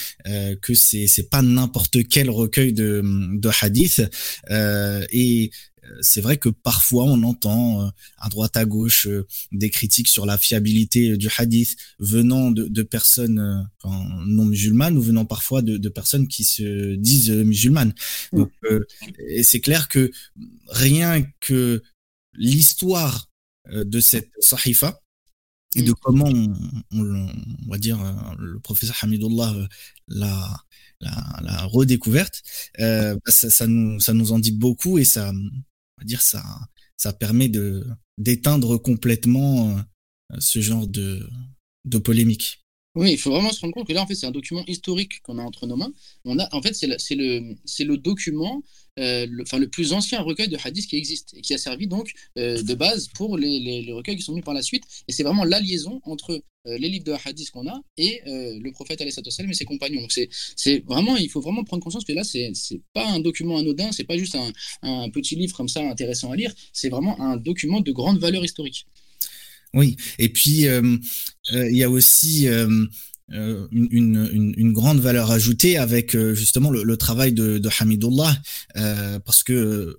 que 0.62 0.74
c'est 0.74 1.08
c'est 1.08 1.30
pas 1.30 1.42
n'importe 1.42 2.08
quel 2.08 2.30
recueil 2.30 2.74
de 2.74 3.02
de 3.04 3.50
hadith 3.62 4.02
et 4.50 5.52
c'est 6.02 6.22
vrai 6.22 6.38
que 6.38 6.50
parfois 6.50 7.06
on 7.06 7.24
entend 7.24 7.86
euh, 7.86 7.90
à 8.18 8.30
droite 8.30 8.58
à 8.58 8.66
gauche 8.66 9.08
euh, 9.08 9.26
des 9.52 9.70
critiques 9.70 10.08
sur 10.08 10.26
la 10.26 10.38
fiabilité 10.38 11.12
euh, 11.12 11.18
du 11.18 11.30
hadith 11.38 11.76
venant 12.00 12.52
de, 12.52 12.84
personnes 12.84 13.70
non 13.86 14.46
musulmanes 14.46 14.98
ou 14.98 15.02
venant 15.02 15.26
parfois 15.26 15.62
de, 15.62 15.90
personnes 15.90 16.28
qui 16.28 16.44
se 16.44 16.96
disent 16.96 17.32
musulmanes. 17.32 17.94
Mm. 18.34 18.44
et 19.30 19.44
c'est 19.44 19.62
clair 19.62 19.88
que 19.88 20.12
rien 20.68 21.26
que 21.40 21.82
l'histoire 22.34 23.30
de 23.72 24.00
cette 24.00 24.30
sahifa 24.40 25.00
et 25.76 25.82
de 25.82 25.92
mm. 25.92 25.96
comment 26.02 26.30
on, 26.92 27.28
va 27.70 27.78
dire 27.78 27.98
le 28.38 28.60
professeur 28.60 28.98
Hamidullah 29.02 29.54
l'a 30.08 30.64
la, 31.00 31.66
redécouverte, 31.66 32.42
bah, 32.78 33.16
ça, 33.28 33.50
ça, 33.50 33.68
nous, 33.68 34.00
ça 34.00 34.14
nous 34.14 34.32
en 34.32 34.40
dit 34.40 34.52
beaucoup 34.52 35.00
et 35.00 35.06
ça, 35.06 35.34
dire 36.04 36.22
ça, 36.22 36.44
ça 36.98 37.14
permet 37.14 37.50
de 37.50 37.86
d'éteindre 38.18 38.78
complètement 38.78 39.78
euh, 39.78 40.36
ce 40.40 40.62
genre 40.62 40.88
de, 40.88 41.28
de 41.86 41.98
polémique. 41.98 42.63
Oui, 42.96 43.12
il 43.12 43.18
faut 43.18 43.32
vraiment 43.32 43.52
se 43.52 43.60
rendre 43.60 43.74
compte 43.74 43.88
que 43.88 43.94
là, 43.94 44.04
en 44.04 44.08
fait, 44.08 44.14
c'est 44.14 44.28
un 44.28 44.32
document 44.32 44.64
historique 44.68 45.22
qu'on 45.24 45.40
a 45.40 45.42
entre 45.42 45.66
nos 45.66 45.76
mains. 45.76 45.92
On 46.26 46.38
a, 46.38 46.48
en 46.56 46.62
fait, 46.62 46.76
c'est 46.76 46.86
le, 47.16 47.98
document 47.98 48.62
euh, 49.00 49.26
le, 49.28 49.42
enfin, 49.42 49.58
le 49.58 49.68
plus 49.68 49.94
ancien 49.94 50.22
recueil 50.22 50.48
de 50.48 50.58
hadiths 50.64 50.88
qui 50.88 50.96
existe 50.98 51.34
et 51.34 51.42
qui 51.42 51.56
a 51.56 51.58
servi 51.58 51.88
donc 51.88 52.14
euh, 52.38 52.62
de 52.62 52.74
base 52.76 53.08
pour 53.08 53.36
les, 53.36 53.92
recueils 53.92 54.16
qui 54.16 54.22
sont 54.22 54.34
venus 54.34 54.46
par 54.46 54.54
la 54.54 54.62
suite. 54.62 54.84
Et 55.08 55.12
c'est 55.12 55.24
vraiment 55.24 55.44
la 55.44 55.60
liaison 55.60 56.02
entre 56.04 56.34
euh, 56.68 56.78
les 56.78 56.88
livres 56.88 57.06
de 57.06 57.14
hadiths 57.26 57.50
qu'on 57.50 57.68
a 57.68 57.82
et 57.98 58.22
le 58.26 58.72
prophète 58.72 59.02
et 59.02 59.10
ses 59.54 59.66
compagnons. 59.66 60.02
Donc 60.02 60.12
c'est 60.12 60.80
vraiment, 60.86 61.18
il 61.18 61.30
faut 61.32 61.42
vraiment 61.42 61.64
prendre 61.64 61.84
conscience 61.84 62.06
que 62.06 62.14
là, 62.14 62.24
c'est 62.24 62.54
pas 62.94 63.08
un 63.08 63.20
document 63.20 63.58
anodin, 63.58 63.92
c'est 63.92 64.04
pas 64.04 64.18
juste 64.18 64.38
un, 64.84 65.10
petit 65.10 65.36
livre 65.36 65.56
comme 65.56 65.68
ça 65.68 65.82
intéressant 65.82 66.32
à 66.32 66.36
lire, 66.36 66.54
c'est 66.74 66.90
vraiment 66.90 67.20
un 67.20 67.38
document 67.38 67.82
de 67.82 67.92
grande 67.92 68.20
valeur 68.20 68.46
historique. 68.46 68.86
Oui, 69.74 69.98
et 70.20 70.30
puis 70.30 70.68
il 70.68 71.78
y 71.78 71.84
a 71.84 71.90
aussi 71.90 72.48
euh, 73.32 73.68
une, 73.72 74.74
grande 74.74 75.00
valeur 75.00 75.32
ajoutée 75.32 75.78
avec 75.78 76.14
euh, 76.14 76.36
justement 76.36 76.70
le, 76.70 76.98
travail 76.98 77.32
de, 77.32 77.62
Hamidullah, 77.80 78.36
euh, 78.76 79.18
parce 79.20 79.44
que 79.44 79.98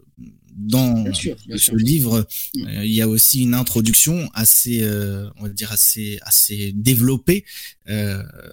dans 0.54 1.12
ce 1.12 1.74
livre, 1.74 2.26
mm. 2.54 2.82
il 2.84 2.92
y 2.92 3.02
a 3.02 3.08
aussi 3.08 3.42
une 3.42 3.54
introduction 3.54 4.28
assez, 4.34 4.84
on 5.38 5.42
va 5.42 5.48
dire 5.48 5.72
assez, 5.72 6.18
assez 6.22 6.72
développée 6.72 7.44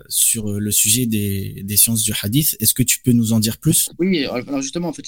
sur 0.08 0.60
le 0.60 0.72
sujet 0.72 1.06
des, 1.06 1.62
des 1.64 1.78
sciences 1.78 2.04
du 2.04 2.14
hadith. 2.22 2.58
Est-ce 2.60 2.74
que 2.74 2.84
tu 2.84 3.00
peux 3.02 3.12
nous 3.12 3.34
en 3.34 3.40
dire 3.40 3.58
plus? 3.58 3.90
Oui, 4.00 4.26
alors 4.26 4.62
justement, 4.62 4.90
en 4.90 4.94
fait, 4.94 5.08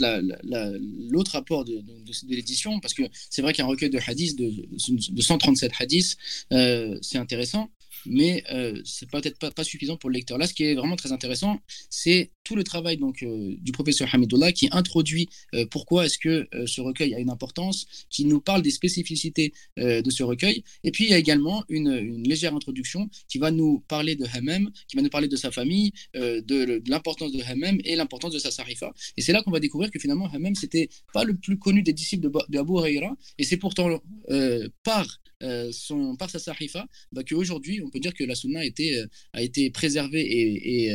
l'autre 1.09 1.31
rapport 1.31 1.65
de, 1.65 1.73
de, 1.73 2.27
de 2.27 2.35
l'édition, 2.35 2.79
parce 2.79 2.93
que 2.93 3.03
c'est 3.29 3.41
vrai 3.41 3.53
qu'un 3.53 3.65
recueil 3.65 3.89
de 3.89 3.99
hadiths 4.05 4.37
de, 4.37 4.51
de 5.11 5.21
137 5.21 5.71
hadiths, 5.79 6.17
c'est 6.49 7.17
intéressant 7.17 7.69
mais 8.05 8.43
euh, 8.51 8.79
c'est 8.85 9.09
peut-être 9.09 9.37
pas, 9.39 9.51
pas, 9.51 9.63
suffisant 9.63 9.97
pour 9.97 10.09
le 10.09 10.15
lecteur. 10.15 10.37
Là, 10.37 10.47
ce 10.47 10.53
qui 10.53 10.63
est 10.65 10.75
vraiment 10.75 10.95
très 10.95 11.11
intéressant, 11.11 11.59
c'est 11.89 12.31
tout 12.43 12.55
le 12.55 12.63
travail 12.63 12.97
donc 12.97 13.23
euh, 13.23 13.55
du 13.59 13.71
professeur 13.71 14.13
Hamidullah 14.13 14.51
qui 14.51 14.69
introduit 14.71 15.29
euh, 15.53 15.65
pourquoi 15.69 16.05
est-ce 16.05 16.17
que 16.17 16.47
euh, 16.53 16.67
ce 16.67 16.81
recueil 16.83 17.13
a 17.15 17.19
une 17.19 17.29
importance, 17.29 17.85
qui 18.09 18.25
nous 18.25 18.41
parle 18.41 18.61
des 18.61 18.71
spécificités 18.71 19.53
de 19.77 20.09
ce 20.09 20.23
recueil, 20.23 20.63
et 20.83 20.91
puis 20.91 21.05
il 21.05 21.09
y 21.09 21.13
a 21.13 21.17
également 21.17 21.63
une, 21.69 22.23
légère 22.23 22.55
introduction 22.55 23.09
qui 23.27 23.37
va 23.37 23.51
nous 23.51 23.83
parler 23.87 24.15
de 24.15 24.25
Hammam, 24.33 24.69
qui 24.87 24.95
va 24.95 25.01
nous 25.01 25.09
parler 25.09 25.27
de 25.27 25.35
sa 25.35 25.51
famille, 25.51 25.91
de, 26.13 26.41
de 26.41 26.83
l'importance 26.87 27.31
de 27.31 27.41
Hammam 27.41 27.77
et 27.83 27.95
l'importance 27.95 28.33
de 28.33 28.39
sa 28.39 28.51
sarifa. 28.51 28.93
Et 29.17 29.21
c'est 29.21 29.33
là 29.33 29.41
qu'on 29.41 29.51
va 29.51 29.59
découvrir 29.59 29.91
que 29.91 29.99
finalement 29.99 30.29
Hammam 30.31 30.55
c'était 30.55 30.89
pas 31.13 31.23
le 31.23 31.35
plus 31.35 31.57
connu 31.57 31.81
des 31.83 31.93
disciples 31.93 32.29
de, 32.29 32.57
Abu 32.57 32.73
Huraira, 32.73 33.15
et 33.37 33.43
c'est 33.43 33.57
pourtant 33.57 34.01
par 34.83 35.19
son, 35.71 36.15
par 36.15 36.29
sa 36.29 36.39
sarifa 36.39 36.87
bah, 37.11 37.23
qu'aujourd'hui 37.27 37.81
on 37.81 37.89
peut 37.89 37.99
dire 37.99 38.13
que 38.13 38.23
la 38.23 38.35
sunna 38.35 38.61
a 38.61 38.65
été, 38.65 39.03
a 39.33 39.41
été 39.41 39.69
préservée 39.69 40.23
et, 40.23 40.91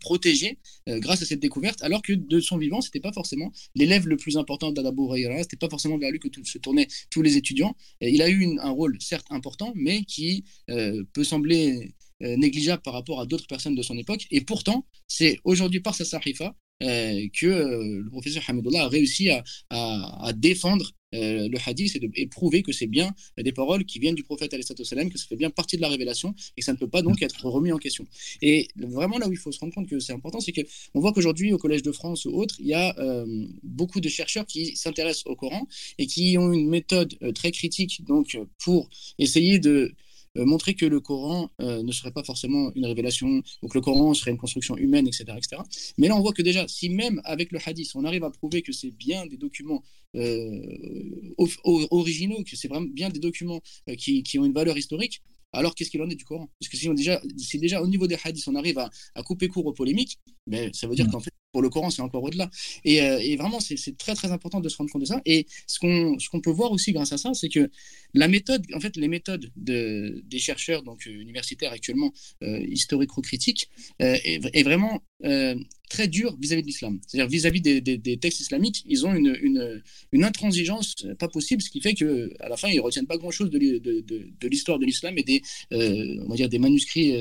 protégée 0.00 0.58
euh, 0.88 0.98
grâce 0.98 1.22
à 1.22 1.26
cette 1.26 1.40
découverte, 1.40 1.82
alors 1.82 2.02
que 2.02 2.12
de 2.12 2.40
son 2.40 2.56
vivant, 2.56 2.80
c'était 2.80 3.00
pas 3.00 3.12
forcément 3.12 3.52
l'élève 3.74 4.06
le 4.08 4.16
plus 4.16 4.36
important 4.36 4.67
d'Adabou 4.72 5.04
Huraira, 5.06 5.42
c'était 5.42 5.56
pas 5.56 5.68
forcément 5.68 5.98
vers 5.98 6.10
lui 6.10 6.18
que 6.18 6.28
tout, 6.28 6.44
se 6.44 6.58
tournaient 6.58 6.88
tous 7.10 7.22
les 7.22 7.36
étudiants. 7.36 7.74
il 8.00 8.22
a 8.22 8.28
eu 8.28 8.58
un 8.58 8.70
rôle 8.70 8.96
certes 9.00 9.26
important, 9.30 9.72
mais 9.74 10.04
qui 10.04 10.44
euh, 10.70 11.04
peut 11.12 11.24
sembler 11.24 11.94
euh, 12.22 12.36
négligeable 12.36 12.82
par 12.82 12.94
rapport 12.94 13.20
à 13.20 13.26
d'autres 13.26 13.46
personnes 13.46 13.74
de 13.74 13.82
son 13.82 13.96
époque. 13.96 14.26
Et 14.30 14.40
pourtant, 14.40 14.86
c'est 15.06 15.38
aujourd'hui 15.44 15.80
par 15.80 15.94
sa 15.94 16.04
sarifa 16.04 16.54
que 16.80 17.46
le 17.46 18.08
professeur 18.10 18.42
Hamidullah 18.46 18.84
a 18.84 18.88
réussi 18.88 19.30
à, 19.70 20.32
défendre 20.34 20.92
euh, 21.14 21.48
le 21.48 21.58
hadith 21.64 21.98
et, 22.14 22.26
prouver 22.26 22.62
que 22.62 22.72
c'est 22.72 22.86
bien 22.86 23.14
des 23.38 23.52
paroles 23.52 23.84
qui 23.86 23.98
viennent 23.98 24.14
du 24.14 24.24
prophète 24.24 24.50
que 24.50 24.62
ça 24.62 24.74
fait 25.26 25.36
bien 25.36 25.48
partie 25.48 25.76
de 25.76 25.82
la 25.82 25.88
révélation 25.88 26.34
et 26.56 26.60
que 26.60 26.64
ça 26.64 26.72
ne 26.72 26.76
peut 26.76 26.88
pas 26.88 27.00
donc 27.00 27.22
être 27.22 27.46
remis 27.46 27.72
en 27.72 27.78
question. 27.78 28.06
Et 28.42 28.68
vraiment 28.76 29.18
là 29.18 29.26
où 29.26 29.32
il 29.32 29.38
faut 29.38 29.50
se 29.50 29.58
rendre 29.58 29.72
compte 29.72 29.88
que 29.88 30.00
c'est 30.00 30.12
important, 30.12 30.40
c'est 30.40 30.52
qu'on 30.52 31.00
voit 31.00 31.12
qu'aujourd'hui 31.12 31.52
au 31.52 31.58
Collège 31.58 31.82
de 31.82 31.92
France 31.92 32.26
ou 32.26 32.30
autre, 32.30 32.56
il 32.60 32.66
y 32.66 32.74
a 32.74 32.94
euh, 32.98 33.46
beaucoup 33.62 34.00
de 34.00 34.08
chercheurs 34.08 34.44
qui 34.46 34.76
s'intéressent 34.76 35.26
au 35.26 35.34
Coran 35.34 35.66
et 35.96 36.06
qui 36.06 36.36
ont 36.38 36.52
une 36.52 36.68
méthode 36.68 37.16
euh, 37.22 37.32
très 37.32 37.52
critique 37.52 38.04
donc 38.04 38.36
pour 38.58 38.90
essayer 39.18 39.58
de 39.58 39.70
euh, 39.70 39.94
montrer 40.36 40.74
que 40.74 40.86
le 40.86 41.00
Coran 41.00 41.50
euh, 41.60 41.82
ne 41.82 41.92
serait 41.92 42.10
pas 42.10 42.22
forcément 42.22 42.72
une 42.74 42.86
révélation, 42.86 43.42
ou 43.62 43.68
que 43.68 43.78
le 43.78 43.80
Coran 43.80 44.14
serait 44.14 44.30
une 44.30 44.38
construction 44.38 44.76
humaine, 44.76 45.06
etc., 45.06 45.24
etc. 45.36 45.62
Mais 45.96 46.08
là, 46.08 46.16
on 46.16 46.20
voit 46.20 46.32
que 46.32 46.42
déjà, 46.42 46.66
si 46.68 46.88
même 46.88 47.20
avec 47.24 47.52
le 47.52 47.58
hadith, 47.64 47.90
on 47.94 48.04
arrive 48.04 48.24
à 48.24 48.30
prouver 48.30 48.62
que 48.62 48.72
c'est 48.72 48.90
bien 48.90 49.26
des 49.26 49.36
documents 49.36 49.82
euh, 50.16 50.60
originaux, 51.90 52.42
que 52.44 52.56
c'est 52.56 52.68
vraiment 52.68 52.86
bien 52.86 53.10
des 53.10 53.20
documents 53.20 53.60
qui, 53.96 54.38
ont 54.38 54.44
une 54.44 54.52
valeur 54.52 54.76
historique, 54.76 55.22
alors 55.52 55.74
qu'est-ce 55.74 55.90
qu'il 55.90 56.02
en 56.02 56.10
est 56.10 56.14
du 56.14 56.24
Coran? 56.24 56.48
Parce 56.60 56.70
que 56.70 56.76
si, 56.76 56.88
on 56.88 56.94
déjà, 56.94 57.82
au 57.82 57.86
niveau 57.86 58.06
des 58.06 58.18
hadiths, 58.22 58.48
on 58.48 58.54
arrive 58.54 58.78
à 58.78 59.22
couper 59.22 59.48
court 59.48 59.66
aux 59.66 59.72
polémiques, 59.72 60.18
mais 60.48 60.70
ça 60.72 60.86
veut 60.86 60.94
dire 60.94 61.06
mm. 61.06 61.10
qu'en 61.10 61.20
fait, 61.20 61.32
pour 61.52 61.62
le 61.62 61.70
Coran, 61.70 61.90
c'est 61.90 62.02
encore 62.02 62.22
au-delà. 62.22 62.50
Et, 62.84 63.02
euh, 63.02 63.18
et, 63.20 63.36
vraiment, 63.36 63.60
c'est 63.60 63.96
très 63.96 64.14
très 64.14 64.32
important 64.32 64.60
de 64.60 64.68
se 64.68 64.76
rendre 64.76 64.90
compte 64.90 65.02
de 65.02 65.06
ça. 65.06 65.20
Et 65.24 65.46
ce 65.66 65.78
qu'on 65.78 66.16
qu'on 66.30 66.40
peut 66.40 66.50
voir 66.50 66.72
aussi 66.72 66.92
grâce 66.92 67.12
à 67.12 67.18
ça, 67.18 67.32
c'est 67.34 67.48
que 67.48 67.70
la 68.14 68.28
méthode, 68.28 68.64
en 68.74 68.80
fait, 68.80 68.96
les 68.96 69.08
méthodes 69.08 69.50
de, 69.56 70.22
des 70.24 70.38
chercheurs 70.38 70.82
donc 70.82 71.06
euh, 71.06 71.10
universitaires 71.10 71.72
actuellement 71.72 72.12
euh, 72.42 72.60
historico-critiques 72.68 73.68
euh, 74.02 74.16
est, 74.24 74.40
est, 74.52 74.62
vraiment 74.62 75.02
très 75.90 76.06
dure 76.06 76.36
vis-à-vis 76.40 76.62
de 76.62 76.68
l'islam. 76.68 77.00
C'est-à-dire 77.06 77.28
vis-à-vis 77.28 77.60
des, 77.60 77.80
des, 77.80 77.98
des, 77.98 78.18
textes 78.18 78.38
islamiques, 78.38 78.84
ils 78.86 79.04
ont 79.04 79.12
une, 79.12 79.36
une, 79.42 79.82
une, 80.12 80.22
intransigeance 80.22 80.94
pas 81.18 81.26
possible, 81.26 81.60
ce 81.60 81.70
qui 81.70 81.80
fait 81.80 81.94
que 81.94 82.30
à 82.38 82.48
la 82.48 82.56
fin, 82.56 82.68
ils 82.68 82.78
retiennent 82.78 83.06
pas 83.08 83.16
grand-chose 83.16 83.50
de, 83.50 83.58
de, 83.58 84.00
de 84.00 84.48
l'histoire 84.48 84.78
de 84.78 84.86
l'islam 84.86 85.18
et 85.18 85.24
des 85.24 85.42
on 85.72 86.28
va 86.28 86.36
dire 86.36 86.48
des 86.48 86.60
manuscrits 86.60 87.12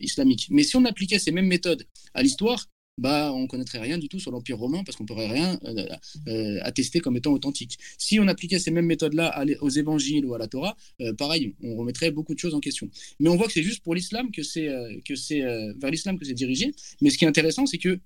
islamiques. 0.00 0.46
Mais 0.50 0.62
si 0.62 0.76
on 0.76 0.84
appliquait 0.84 1.18
ces 1.18 1.32
mêmes 1.32 1.48
méthodes 1.48 1.84
à 2.14 2.22
l'histoire, 2.22 2.68
bah, 2.98 3.32
on 3.32 3.42
ne 3.42 3.46
connaîtrait 3.46 3.78
rien 3.78 3.98
du 3.98 4.08
tout 4.08 4.18
sur 4.18 4.30
l'Empire 4.30 4.58
romain 4.58 4.84
parce 4.84 4.96
qu'on 4.96 5.04
ne 5.04 5.08
pourrait 5.08 5.28
rien 5.28 5.58
euh, 5.64 5.86
euh, 6.28 6.58
attester 6.62 7.00
comme 7.00 7.16
étant 7.16 7.32
authentique. 7.32 7.78
Si 7.98 8.20
on 8.20 8.28
appliquait 8.28 8.58
ces 8.58 8.70
mêmes 8.70 8.86
méthodes-là 8.86 9.42
aux 9.60 9.70
évangiles 9.70 10.26
ou 10.26 10.34
à 10.34 10.38
la 10.38 10.48
Torah, 10.48 10.76
euh, 11.00 11.14
pareil, 11.14 11.54
on 11.62 11.76
remettrait 11.76 12.10
beaucoup 12.10 12.34
de 12.34 12.38
choses 12.38 12.54
en 12.54 12.60
question. 12.60 12.90
Mais 13.18 13.30
on 13.30 13.36
voit 13.36 13.46
que 13.46 13.52
c'est 13.52 13.62
juste 13.62 13.82
pour 13.82 13.94
l'islam 13.94 14.30
que 14.30 14.42
c'est 14.42 14.68
que 15.04 15.14
c'est 15.16 15.40
vers 15.40 15.90
l'islam 15.90 16.18
que 16.18 16.24
c'est 16.24 16.34
dirigé. 16.34 16.74
Mais 17.00 17.10
ce 17.10 17.18
qui 17.18 17.24
est 17.24 17.28
intéressant, 17.28 17.66
c'est 17.66 17.78
que 17.78 18.00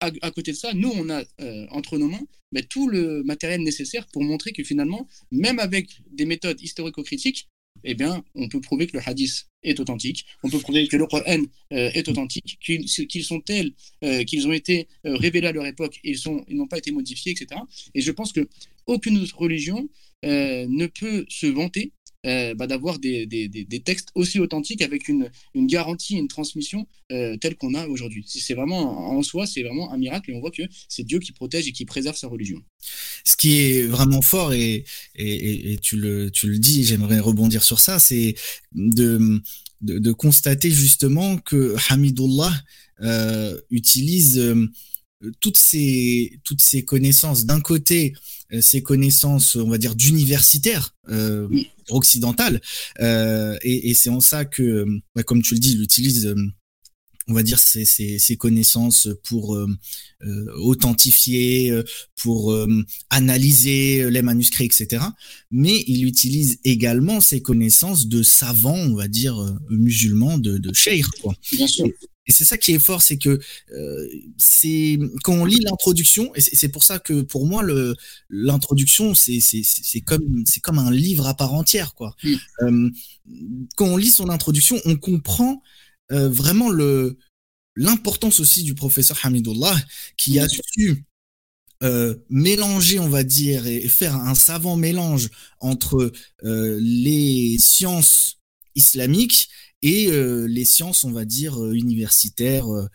à, 0.00 0.30
côté 0.30 0.52
de 0.52 0.56
ça, 0.56 0.74
nous, 0.74 0.92
on 0.94 1.08
a 1.10 1.24
entre 1.70 1.98
nos 1.98 2.08
mains 2.08 2.26
bah, 2.52 2.62
tout 2.62 2.88
le 2.88 3.22
matériel 3.24 3.62
nécessaire 3.62 4.06
pour 4.12 4.22
montrer 4.22 4.52
que 4.52 4.62
finalement, 4.62 5.08
même 5.32 5.58
avec 5.58 6.02
des 6.12 6.26
méthodes 6.26 6.60
historico-critiques, 6.60 7.48
eh 7.84 7.94
bien, 7.94 8.24
on 8.34 8.48
peut 8.48 8.60
prouver 8.60 8.86
que 8.86 8.96
le 8.96 9.02
hadith 9.04 9.46
est 9.62 9.80
authentique, 9.80 10.26
on 10.42 10.50
peut 10.50 10.58
prouver 10.58 10.86
que 10.88 10.96
le 10.96 11.06
Coran 11.06 11.42
euh, 11.72 11.90
est 11.92 12.08
authentique, 12.08 12.58
qu'ils 12.60 13.24
sont 13.24 13.40
tels, 13.40 13.72
euh, 14.04 14.24
qu'ils 14.24 14.46
ont 14.46 14.52
été 14.52 14.88
euh, 15.06 15.16
révélés 15.16 15.48
à 15.48 15.52
leur 15.52 15.66
époque 15.66 15.98
et 16.04 16.12
ils 16.12 16.56
n'ont 16.56 16.66
pas 16.68 16.78
été 16.78 16.90
modifiés, 16.92 17.32
etc. 17.32 17.60
Et 17.94 18.00
je 18.00 18.12
pense 18.12 18.32
qu'aucune 18.32 19.18
autre 19.18 19.38
religion 19.38 19.88
ne 20.22 20.86
peut 20.86 21.24
se 21.28 21.46
vanter 21.46 21.92
euh, 22.26 22.54
bah, 22.54 22.66
d'avoir 22.66 22.98
des, 22.98 23.26
des, 23.26 23.48
des, 23.48 23.80
textes 23.80 24.08
aussi 24.14 24.40
authentiques 24.40 24.82
avec 24.82 25.08
une, 25.08 25.30
une 25.54 25.66
garantie, 25.66 26.16
une 26.16 26.28
transmission 26.28 26.86
euh, 27.12 27.36
telle 27.36 27.56
qu'on 27.56 27.74
a 27.74 27.86
aujourd'hui. 27.86 28.24
C'est 28.26 28.54
vraiment 28.54 29.10
en 29.10 29.22
soi, 29.22 29.46
c'est 29.46 29.62
vraiment 29.62 29.92
un 29.92 29.96
miracle 29.96 30.30
et 30.30 30.34
on 30.34 30.40
voit 30.40 30.50
que 30.50 30.62
c'est 30.88 31.04
Dieu 31.04 31.20
qui 31.20 31.32
protège 31.32 31.68
et 31.68 31.72
qui 31.72 31.84
préserve 31.84 32.16
sa 32.16 32.26
religion. 32.26 32.62
Ce 33.24 33.36
qui 33.36 33.60
est 33.60 33.82
vraiment 33.82 34.22
fort 34.22 34.52
et, 34.52 34.84
et, 35.14 35.78
tu, 35.82 35.96
le, 35.96 36.30
tu 36.30 36.48
le 36.48 36.58
dis, 36.58 36.84
j'aimerais 36.84 37.20
rebondir 37.20 37.62
sur 37.62 37.78
ça, 37.80 37.98
c'est 37.98 38.34
de, 38.72 39.40
de, 39.82 40.12
constater 40.12 40.70
justement 40.70 41.36
que 41.38 41.76
Hamidullah 41.90 42.52
euh, 43.02 43.60
utilise 43.70 44.42
toutes 45.40 45.58
ces 45.58 46.40
toutes 46.44 46.60
ces 46.60 46.84
connaissances 46.84 47.46
d'un 47.46 47.60
côté 47.60 48.12
euh, 48.52 48.60
ces 48.60 48.82
connaissances 48.82 49.56
on 49.56 49.68
va 49.68 49.78
dire 49.78 49.94
d'universitaire 49.94 50.94
euh, 51.08 51.48
occidental 51.88 52.60
euh, 53.00 53.56
et, 53.62 53.90
et 53.90 53.94
c'est 53.94 54.10
en 54.10 54.20
ça 54.20 54.44
que 54.44 54.84
bah, 55.14 55.22
comme 55.22 55.42
tu 55.42 55.54
le 55.54 55.60
dis 55.60 55.72
il 55.72 55.82
utilise 55.82 56.26
euh, 56.26 56.34
on 57.28 57.32
va 57.34 57.42
dire 57.42 57.58
ces, 57.58 57.84
ces, 57.84 58.20
ces 58.20 58.36
connaissances 58.36 59.08
pour 59.24 59.56
euh, 59.56 59.66
authentifier, 60.58 61.76
pour 62.22 62.56
analyser 63.10 64.08
les 64.12 64.22
manuscrits, 64.22 64.66
etc. 64.66 65.02
Mais 65.50 65.82
il 65.88 66.04
utilise 66.06 66.60
également 66.62 67.20
ces 67.20 67.42
connaissances 67.42 68.06
de 68.06 68.22
savants, 68.22 68.78
on 68.78 68.94
va 68.94 69.08
dire 69.08 69.36
musulmans, 69.70 70.38
de, 70.38 70.58
de 70.58 70.72
cheikh, 70.72 71.04
quoi. 71.20 71.34
Bien 71.50 71.66
sûr. 71.66 71.88
Et 72.26 72.32
c'est 72.32 72.44
ça 72.44 72.58
qui 72.58 72.72
est 72.72 72.78
fort, 72.80 73.02
c'est 73.02 73.18
que 73.18 73.38
euh, 73.72 74.08
c'est 74.36 74.98
quand 75.22 75.34
on 75.34 75.44
lit 75.44 75.60
l'introduction, 75.60 76.34
et 76.34 76.40
c'est 76.40 76.68
pour 76.68 76.82
ça 76.82 76.98
que 76.98 77.22
pour 77.22 77.46
moi 77.46 77.62
le 77.62 77.94
l'introduction 78.30 79.14
c'est 79.14 79.40
c'est 79.40 79.62
c'est 79.64 80.00
comme 80.00 80.44
c'est 80.44 80.60
comme 80.60 80.78
un 80.78 80.90
livre 80.90 81.26
à 81.26 81.34
part 81.34 81.54
entière 81.54 81.94
quoi. 81.94 82.16
Euh, 82.62 82.90
quand 83.76 83.86
on 83.86 83.96
lit 83.96 84.10
son 84.10 84.28
introduction, 84.30 84.80
on 84.86 84.96
comprend 84.96 85.62
euh, 86.12 86.28
vraiment 86.28 86.70
le 86.70 87.18
l'importance 87.76 88.40
aussi 88.40 88.62
du 88.64 88.74
professeur 88.74 89.18
Hamidullah 89.24 89.76
qui 90.16 90.38
a 90.40 90.48
su 90.48 91.04
euh, 91.82 92.14
mélanger, 92.30 92.98
on 92.98 93.08
va 93.08 93.22
dire, 93.22 93.66
et 93.66 93.86
faire 93.88 94.16
un 94.16 94.34
savant 94.34 94.76
mélange 94.76 95.28
entre 95.60 96.10
euh, 96.44 96.78
les 96.80 97.58
sciences 97.58 98.38
islamiques 98.74 99.48
et 99.82 100.08
euh, 100.08 100.46
les 100.46 100.64
sciences, 100.64 101.04
on 101.04 101.12
va 101.12 101.24
dire, 101.24 101.62
euh, 101.62 101.72
universitaires, 101.72 102.66
euh, 102.72 102.88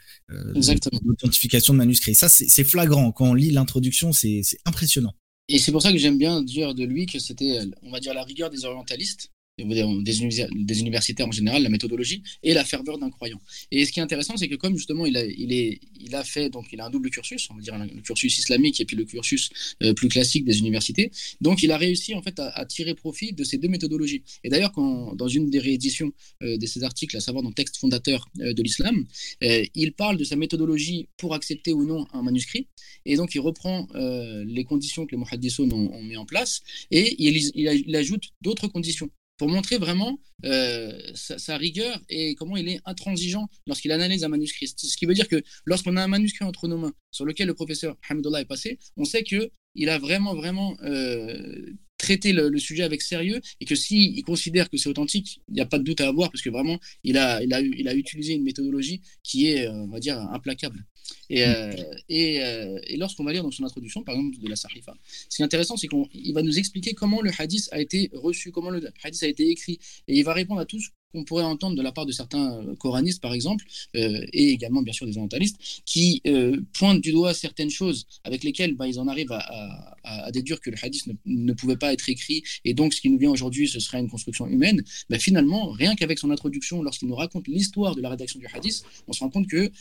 d'authentification 1.03 1.73
de 1.73 1.77
manuscrits. 1.77 2.15
Ça, 2.15 2.29
c'est 2.29 2.63
flagrant. 2.63 3.11
Quand 3.11 3.29
on 3.29 3.33
lit 3.33 3.51
l'introduction, 3.51 4.13
c'est 4.13 4.41
impressionnant. 4.65 5.13
Et 5.47 5.59
c'est 5.59 5.71
pour 5.71 5.81
ça 5.81 5.91
que 5.91 5.97
j'aime 5.97 6.17
bien 6.17 6.41
dire 6.41 6.73
de 6.73 6.83
lui 6.83 7.05
que 7.05 7.19
c'était, 7.19 7.59
on 7.83 7.91
va 7.91 7.99
dire, 7.99 8.13
la 8.13 8.23
rigueur 8.23 8.49
des 8.49 8.65
orientalistes 8.65 9.30
des, 9.57 10.79
universitaires 10.79 11.27
en 11.27 11.31
général, 11.31 11.63
la 11.63 11.69
méthodologie 11.69 12.23
et 12.43 12.53
la 12.53 12.63
ferveur 12.63 12.97
d'un 12.97 13.09
croyant. 13.09 13.41
Et 13.71 13.85
ce 13.85 13.91
qui 13.91 13.99
est 13.99 14.03
intéressant, 14.03 14.37
c'est 14.37 14.47
que 14.47 14.55
comme 14.55 14.75
justement 14.75 15.05
il 15.05 15.17
a, 15.17 15.25
il, 15.25 16.15
a 16.15 16.23
fait, 16.23 16.49
donc 16.49 16.67
il 16.71 16.79
a 16.79 16.85
un 16.85 16.89
double 16.89 17.09
cursus, 17.09 17.49
on 17.49 17.55
va 17.55 17.61
dire 17.61 17.77
le 17.77 18.01
cursus 18.01 18.37
islamique 18.37 18.79
et 18.81 18.85
puis 18.85 18.95
le 18.95 19.05
cursus 19.05 19.49
euh, 19.83 19.93
plus 19.93 20.07
classique 20.07 20.45
des 20.45 20.59
universités, 20.59 21.11
donc 21.41 21.63
il 21.63 21.71
a 21.71 21.77
réussi 21.77 22.13
en 22.15 22.21
fait 22.21 22.39
à, 22.39 22.65
tirer 22.65 22.95
profit 22.95 23.33
de 23.33 23.43
ces 23.43 23.57
deux 23.57 23.67
méthodologies. 23.67 24.23
Et 24.43 24.49
d'ailleurs, 24.49 24.71
dans 24.71 25.27
une 25.27 25.49
des 25.49 25.59
rééditions 25.59 26.11
euh, 26.43 26.57
de 26.57 26.65
ces 26.65 26.83
articles, 26.83 27.15
à 27.17 27.19
savoir 27.19 27.43
dans 27.43 27.51
texte 27.51 27.77
fondateur 27.77 28.29
euh, 28.39 28.53
de 28.53 28.63
l'islam, 28.63 29.05
il 29.41 29.93
parle 29.93 30.17
de 30.17 30.23
sa 30.23 30.35
méthodologie 30.35 31.09
pour 31.17 31.33
accepter 31.33 31.73
ou 31.73 31.85
non 31.85 32.07
un 32.13 32.21
manuscrit, 32.21 32.67
et 33.05 33.15
donc 33.15 33.35
il 33.35 33.39
reprend 33.39 33.87
les 33.93 34.63
conditions 34.63 35.05
que 35.05 35.11
les 35.11 35.17
muhaddisson 35.17 35.69
ont, 35.71 35.93
ont 35.93 36.03
mis 36.03 36.17
en 36.17 36.25
place, 36.25 36.61
et 36.91 37.15
il 37.19 37.95
ajoute 37.95 38.29
d'autres 38.41 38.67
conditions 38.67 39.09
pour 39.41 39.49
montrer 39.49 39.79
vraiment 39.79 40.19
euh, 40.45 40.95
sa, 41.15 41.57
rigueur 41.57 41.99
et 42.09 42.35
comment 42.35 42.57
il 42.57 42.69
est 42.69 42.79
intransigeant 42.85 43.49
lorsqu'il 43.65 43.91
analyse 43.91 44.23
un 44.23 44.27
manuscrit. 44.27 44.67
Ce 44.67 44.95
qui 44.95 45.07
veut 45.07 45.15
dire 45.15 45.27
que 45.27 45.41
lorsqu'on 45.65 45.97
a 45.97 46.03
un 46.03 46.07
manuscrit 46.07 46.45
entre 46.45 46.67
nos 46.67 46.77
mains 46.77 46.93
sur 47.09 47.25
lequel 47.25 47.47
le 47.47 47.55
professeur 47.55 47.97
Hamidullah 48.07 48.41
est 48.41 48.45
passé, 48.45 48.77
on 48.97 49.03
sait 49.03 49.23
qu'il 49.23 49.89
a 49.89 49.97
vraiment, 49.97 50.35
vraiment 50.35 50.77
euh, 50.83 51.73
traité 51.97 52.33
le, 52.33 52.55
sujet 52.59 52.83
avec 52.83 53.01
sérieux 53.01 53.41
et 53.59 53.65
que 53.65 53.73
s'il 53.73 54.15
il 54.15 54.21
considère 54.21 54.69
que 54.69 54.77
c'est 54.77 54.89
authentique, 54.89 55.41
il 55.47 55.55
n'y 55.55 55.61
a 55.61 55.65
pas 55.65 55.79
de 55.79 55.83
doute 55.83 56.01
à 56.01 56.07
avoir 56.07 56.29
parce 56.29 56.43
que 56.43 56.51
vraiment, 56.51 56.79
il 57.03 57.17
a, 57.17 57.41
il 57.41 57.51
a, 57.51 57.61
il 57.61 57.87
a 57.87 57.95
utilisé 57.95 58.33
une 58.33 58.43
méthodologie 58.43 59.01
qui 59.23 59.47
est, 59.47 59.65
euh, 59.65 59.71
on 59.71 59.87
va 59.87 59.99
dire, 59.99 60.19
implacable. 60.19 60.85
Et, 61.29 61.45
euh, 61.45 61.71
et, 62.09 62.43
euh, 62.43 62.79
et 62.83 62.97
lorsqu'on 62.97 63.23
va 63.23 63.33
lire 63.33 63.43
dans 63.43 63.51
son 63.51 63.63
introduction, 63.63 64.03
par 64.03 64.15
exemple, 64.15 64.37
de 64.39 64.49
la 64.49 64.55
Sahifa, 64.55 64.93
ce 65.29 65.35
qui 65.35 65.41
est 65.41 65.45
intéressant, 65.45 65.77
c'est 65.77 65.87
qu'il 65.87 66.33
va 66.33 66.41
nous 66.41 66.57
expliquer 66.57 66.93
comment 66.93 67.21
le 67.21 67.31
hadith 67.37 67.69
a 67.71 67.79
été 67.79 68.09
reçu, 68.13 68.51
comment 68.51 68.69
le 68.69 68.81
hadith 69.03 69.23
a 69.23 69.27
été 69.27 69.49
écrit, 69.49 69.79
et 70.07 70.17
il 70.17 70.23
va 70.23 70.33
répondre 70.33 70.61
à 70.61 70.65
tout 70.65 70.79
ce 70.79 70.89
qu'on 71.11 71.23
pourrait 71.23 71.43
entendre 71.43 71.75
de 71.75 71.81
la 71.81 71.91
part 71.91 72.05
de 72.05 72.11
certains 72.11 72.57
euh, 72.57 72.75
coranistes, 72.75 73.21
par 73.21 73.33
exemple, 73.33 73.65
euh, 73.95 74.25
et 74.33 74.49
également, 74.49 74.81
bien 74.81 74.93
sûr, 74.93 75.05
des 75.05 75.17
orientalistes, 75.17 75.57
qui 75.85 76.21
euh, 76.27 76.59
pointent 76.73 77.01
du 77.01 77.11
doigt 77.11 77.33
certaines 77.33 77.69
choses 77.69 78.07
avec 78.23 78.43
lesquelles 78.43 78.75
bah, 78.75 78.87
ils 78.87 78.99
en 78.99 79.07
arrivent 79.07 79.31
à, 79.31 80.31
déduire 80.31 80.59
que 80.59 80.69
le 80.69 80.77
hadith 80.81 81.05
ne, 81.25 81.53
pouvait 81.53 81.77
pas 81.77 81.93
être 81.93 82.09
écrit, 82.09 82.43
et 82.65 82.73
donc 82.73 82.93
ce 82.93 83.01
qui 83.01 83.09
nous 83.09 83.17
vient 83.17 83.29
aujourd'hui, 83.29 83.67
ce 83.67 83.79
serait 83.79 83.99
une 83.99 84.09
construction 84.09 84.47
humaine. 84.47 84.83
Bah, 85.09 85.19
finalement, 85.19 85.71
rien 85.71 85.95
qu'avec 85.95 86.19
son 86.19 86.31
introduction, 86.31 86.81
lorsqu'il 86.81 87.07
nous 87.07 87.15
raconte 87.15 87.47
l'histoire 87.47 87.95
de 87.95 88.01
la 88.01 88.09
rédaction 88.09 88.39
du 88.39 88.47
hadith, 88.53 88.83
on 89.07 89.13
se 89.13 89.19
rend 89.19 89.29
compte 89.29 89.47
que 89.47 89.71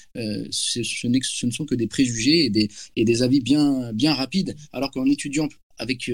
ce, 0.50 0.82
ce, 0.82 1.06
ne 1.06 1.50
sont 1.50 1.64
que 1.64 1.74
des 1.74 1.86
préjugés 1.86 2.44
et 2.44 2.50
des, 2.50 2.68
et 2.96 3.04
des 3.04 3.22
avis 3.22 3.40
bien, 3.40 3.92
bien 3.92 4.14
rapides, 4.14 4.56
alors 4.72 4.90
qu'en 4.90 5.06
étudiant 5.06 5.48
avec, 5.78 6.10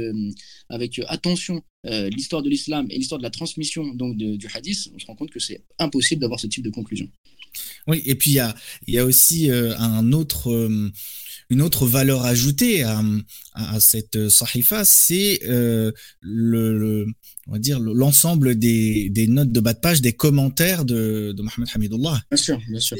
avec 0.69 1.01
attention 1.09 1.63
euh, 1.87 2.09
l'histoire 2.09 2.43
de 2.43 2.51
l'islam 2.51 2.87
et 2.91 2.99
l'histoire 2.99 3.19
de 3.19 3.23
la 3.23 3.31
transmission 3.31 3.95
donc 3.95 4.17
de, 4.17 4.37
du 4.37 4.49
hadith, 4.53 4.89
on 4.95 4.99
se 4.99 5.07
rend 5.07 5.15
compte 5.15 5.31
que 5.31 5.41
c'est 5.41 5.65
impossible 5.79 6.21
d'avoir 6.21 6.41
ce 6.41 6.47
type 6.47 6.65
de 6.65 6.71
conclusion. 6.71 7.09
Oui, 7.87 8.03
et 8.05 8.15
puis 8.15 8.33
il 8.33 8.35
y 8.35 8.41
a, 8.41 8.55
y 8.87 8.99
a 8.99 9.05
aussi 9.05 9.51
euh, 9.51 9.77
un 9.79 10.13
autre, 10.13 10.51
euh, 10.51 10.93
une 11.49 11.63
autre 11.63 11.87
valeur 11.87 12.25
ajoutée 12.25 12.83
à, 12.83 13.03
à 13.55 13.81
cette 13.81 14.29
sahifa, 14.29 14.85
c'est 14.85 15.39
le, 15.43 15.93
le, 16.21 17.07
on 17.47 17.53
va 17.53 17.59
dire 17.59 17.79
l'ensemble 17.79 18.59
des, 18.59 19.09
des, 19.11 19.27
notes 19.29 19.53
de 19.53 19.61
bas 19.61 19.73
de 19.73 19.79
page, 19.79 20.03
des 20.03 20.13
commentaires 20.13 20.85
de, 20.85 21.33
de 21.37 21.43
Mohamed 21.43 21.69
Hamidullah. 21.73 22.21
Bien 22.31 22.37
sûr, 22.37 22.61
bien 22.69 22.81
sûr. 22.81 22.97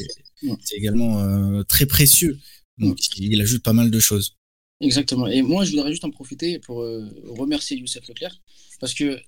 C'est 0.63 0.77
également 0.77 1.65
très 1.65 1.87
précieux. 1.87 2.39
Donc, 2.79 2.99
il 3.17 3.41
ajoute 3.41 3.63
pas 3.63 3.73
mal 3.73 3.91
de 3.91 3.99
choses. 3.99 4.37
Exactement. 4.83 5.27
Et 5.27 5.41
moi, 5.41 5.65
je 5.65 5.71
voudrais 5.71 5.91
juste 5.91 6.05
en 6.05 6.11
profiter 6.11 6.59
pour 6.59 6.83
euh, 6.83 7.09
remercier 7.29 7.79
Youssef 7.79 8.07
Leclerc, 8.09 8.43
parce 8.79 8.93
que, 8.93 9.19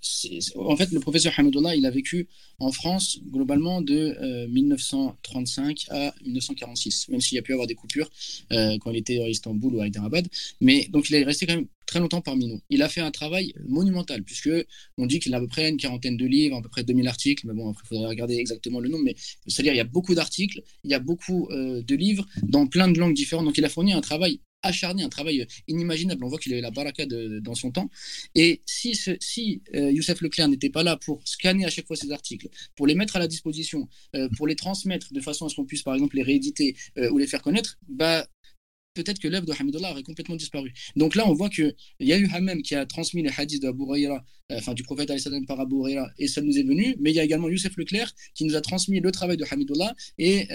en 0.57 0.77
fait, 0.77 0.91
le 0.93 1.01
professeur 1.01 1.33
Hamidullah, 1.39 1.75
il 1.75 1.87
a 1.87 1.91
vécu 1.91 2.29
en 2.59 2.71
France, 2.71 3.19
globalement, 3.33 3.81
de 3.81 4.15
euh, 4.21 4.47
1935 4.49 5.87
à 5.89 6.15
1946, 6.23 7.09
même 7.09 7.23
s'il 7.23 7.37
y 7.37 7.39
a 7.39 7.43
pu 7.43 7.53
avoir 7.55 7.67
des 7.67 7.75
coupures 7.75 8.11
euh, 8.53 8.77
quand 8.79 8.91
il 8.91 8.99
était 8.99 9.21
à 9.23 9.29
Istanbul 9.31 9.77
ou 9.77 9.81
à 9.81 9.87
Hyderabad. 9.87 10.29
Mais 10.61 10.87
donc, 10.91 11.09
il 11.09 11.15
est 11.15 11.25
resté 11.25 11.47
quand 11.47 11.55
même 11.55 11.69
très 11.87 11.99
longtemps 11.99 12.21
parmi 12.21 12.47
nous. 12.47 12.61
Il 12.69 12.83
a 12.83 12.91
fait 12.91 13.01
un 13.01 13.11
travail 13.11 13.55
monumental, 13.67 14.23
puisque 14.25 14.51
on 14.99 15.07
dit 15.07 15.19
qu'il 15.19 15.33
a 15.33 15.39
à 15.39 15.41
peu 15.41 15.49
près 15.49 15.71
une 15.71 15.79
quarantaine 15.79 16.19
de 16.19 16.27
livres, 16.27 16.59
à 16.59 16.61
peu 16.61 16.69
près 16.69 16.85
2000 16.85 17.09
articles, 17.09 17.47
mais 17.47 17.55
bon, 17.55 17.71
après, 17.71 17.85
il 17.87 17.89
faudrait 17.89 18.09
regarder 18.09 18.37
exactement 18.37 18.81
le 18.81 18.91
nombre, 18.91 19.05
mais 19.05 19.17
c'est-à-dire, 19.47 19.73
il 19.73 19.79
y 19.79 19.81
a 19.81 19.85
beaucoup 19.85 20.15
d'articles, 20.15 20.63
il 20.85 20.91
y 20.91 20.95
a 20.95 20.99
beaucoup 20.99 21.49
euh, 21.53 21.83
de 21.83 21.95
livres 21.95 22.27
dans 22.43 22.67
plein 22.67 22.89
de 22.89 22.99
langues 22.99 23.15
différentes, 23.15 23.47
donc 23.47 23.57
il 23.57 23.65
a 23.65 23.71
fourni 23.71 23.95
un 23.95 24.03
travail 24.03 24.41
acharné, 24.63 25.03
un 25.03 25.09
travail 25.09 25.47
inimaginable. 25.67 26.25
On 26.25 26.29
voit 26.29 26.39
qu'il 26.39 26.53
avait 26.53 26.63
la 26.63 26.71
baraka 26.71 27.07
de, 27.07 27.41
dans 27.41 27.55
son 27.55 27.71
temps. 27.71 27.91
Et 28.35 28.63
si, 28.67 28.99
si 29.21 29.63
euh, 29.75 29.91
Youssef 29.91 30.21
Leclerc 30.21 30.49
n'était 30.49 30.71
pas 30.71 30.83
là 30.83 30.97
pour 30.97 31.23
scanner 31.27 31.65
à 31.65 31.71
chaque 31.71 31.87
fois 31.87 31.97
ces 31.97 32.11
articles, 32.11 32.49
pour 32.77 32.87
les 32.87 32.95
mettre 32.95 33.17
à 33.17 33.19
la 33.19 33.29
disposition, 33.29 33.89
euh, 34.17 34.29
pour 34.37 34.47
les 34.47 34.57
transmettre 34.57 35.13
de 35.13 35.21
façon 35.21 35.47
à 35.47 35.49
ce 35.49 35.57
qu'on 35.57 35.65
puisse, 35.65 35.83
par 35.83 35.95
exemple, 35.95 36.17
les 36.17 36.23
rééditer 36.23 36.77
euh, 36.99 37.11
ou 37.11 37.19
les 37.19 37.27
faire 37.27 37.43
connaître, 37.43 37.79
bah, 37.89 38.27
peut-être 38.95 39.21
que 39.21 39.29
l'œuvre 39.29 39.47
de 39.47 39.53
Hamidullah 39.59 39.93
aurait 39.93 40.03
complètement 40.03 40.37
disparu. 40.37 40.73
Donc 40.97 41.15
là, 41.15 41.29
on 41.29 41.35
voit 41.35 41.51
qu'il 41.51 41.75
y 42.01 42.13
a 42.13 42.19
eu 42.19 42.29
Hammam 42.33 42.63
qui 42.63 42.75
a 42.75 42.85
transmis 42.85 43.23
les 43.23 43.31
hadiths 43.37 43.63
d'Abu 43.63 43.85
Huraira, 43.85 44.25
euh, 44.51 44.57
enfin 44.59 44.75
du 44.75 44.83
prophète 44.83 45.13
par 45.47 45.61
Abu 45.61 45.77
Huraira, 45.77 46.11
et 46.19 46.27
ça 46.27 46.41
nous 46.41 46.59
est 46.59 46.65
venu, 46.65 46.97
mais 46.99 47.11
il 47.11 47.15
y 47.17 47.21
a 47.21 47.25
également 47.25 47.49
Youssef 47.49 47.77
Leclerc 47.77 48.13
qui 48.35 48.45
nous 48.45 48.57
a 48.57 48.61
transmis 48.61 48.99
le 49.01 49.13
travail 49.13 49.37
de 49.37 49.45
Hamidullah, 49.49 49.95
et 50.19 50.49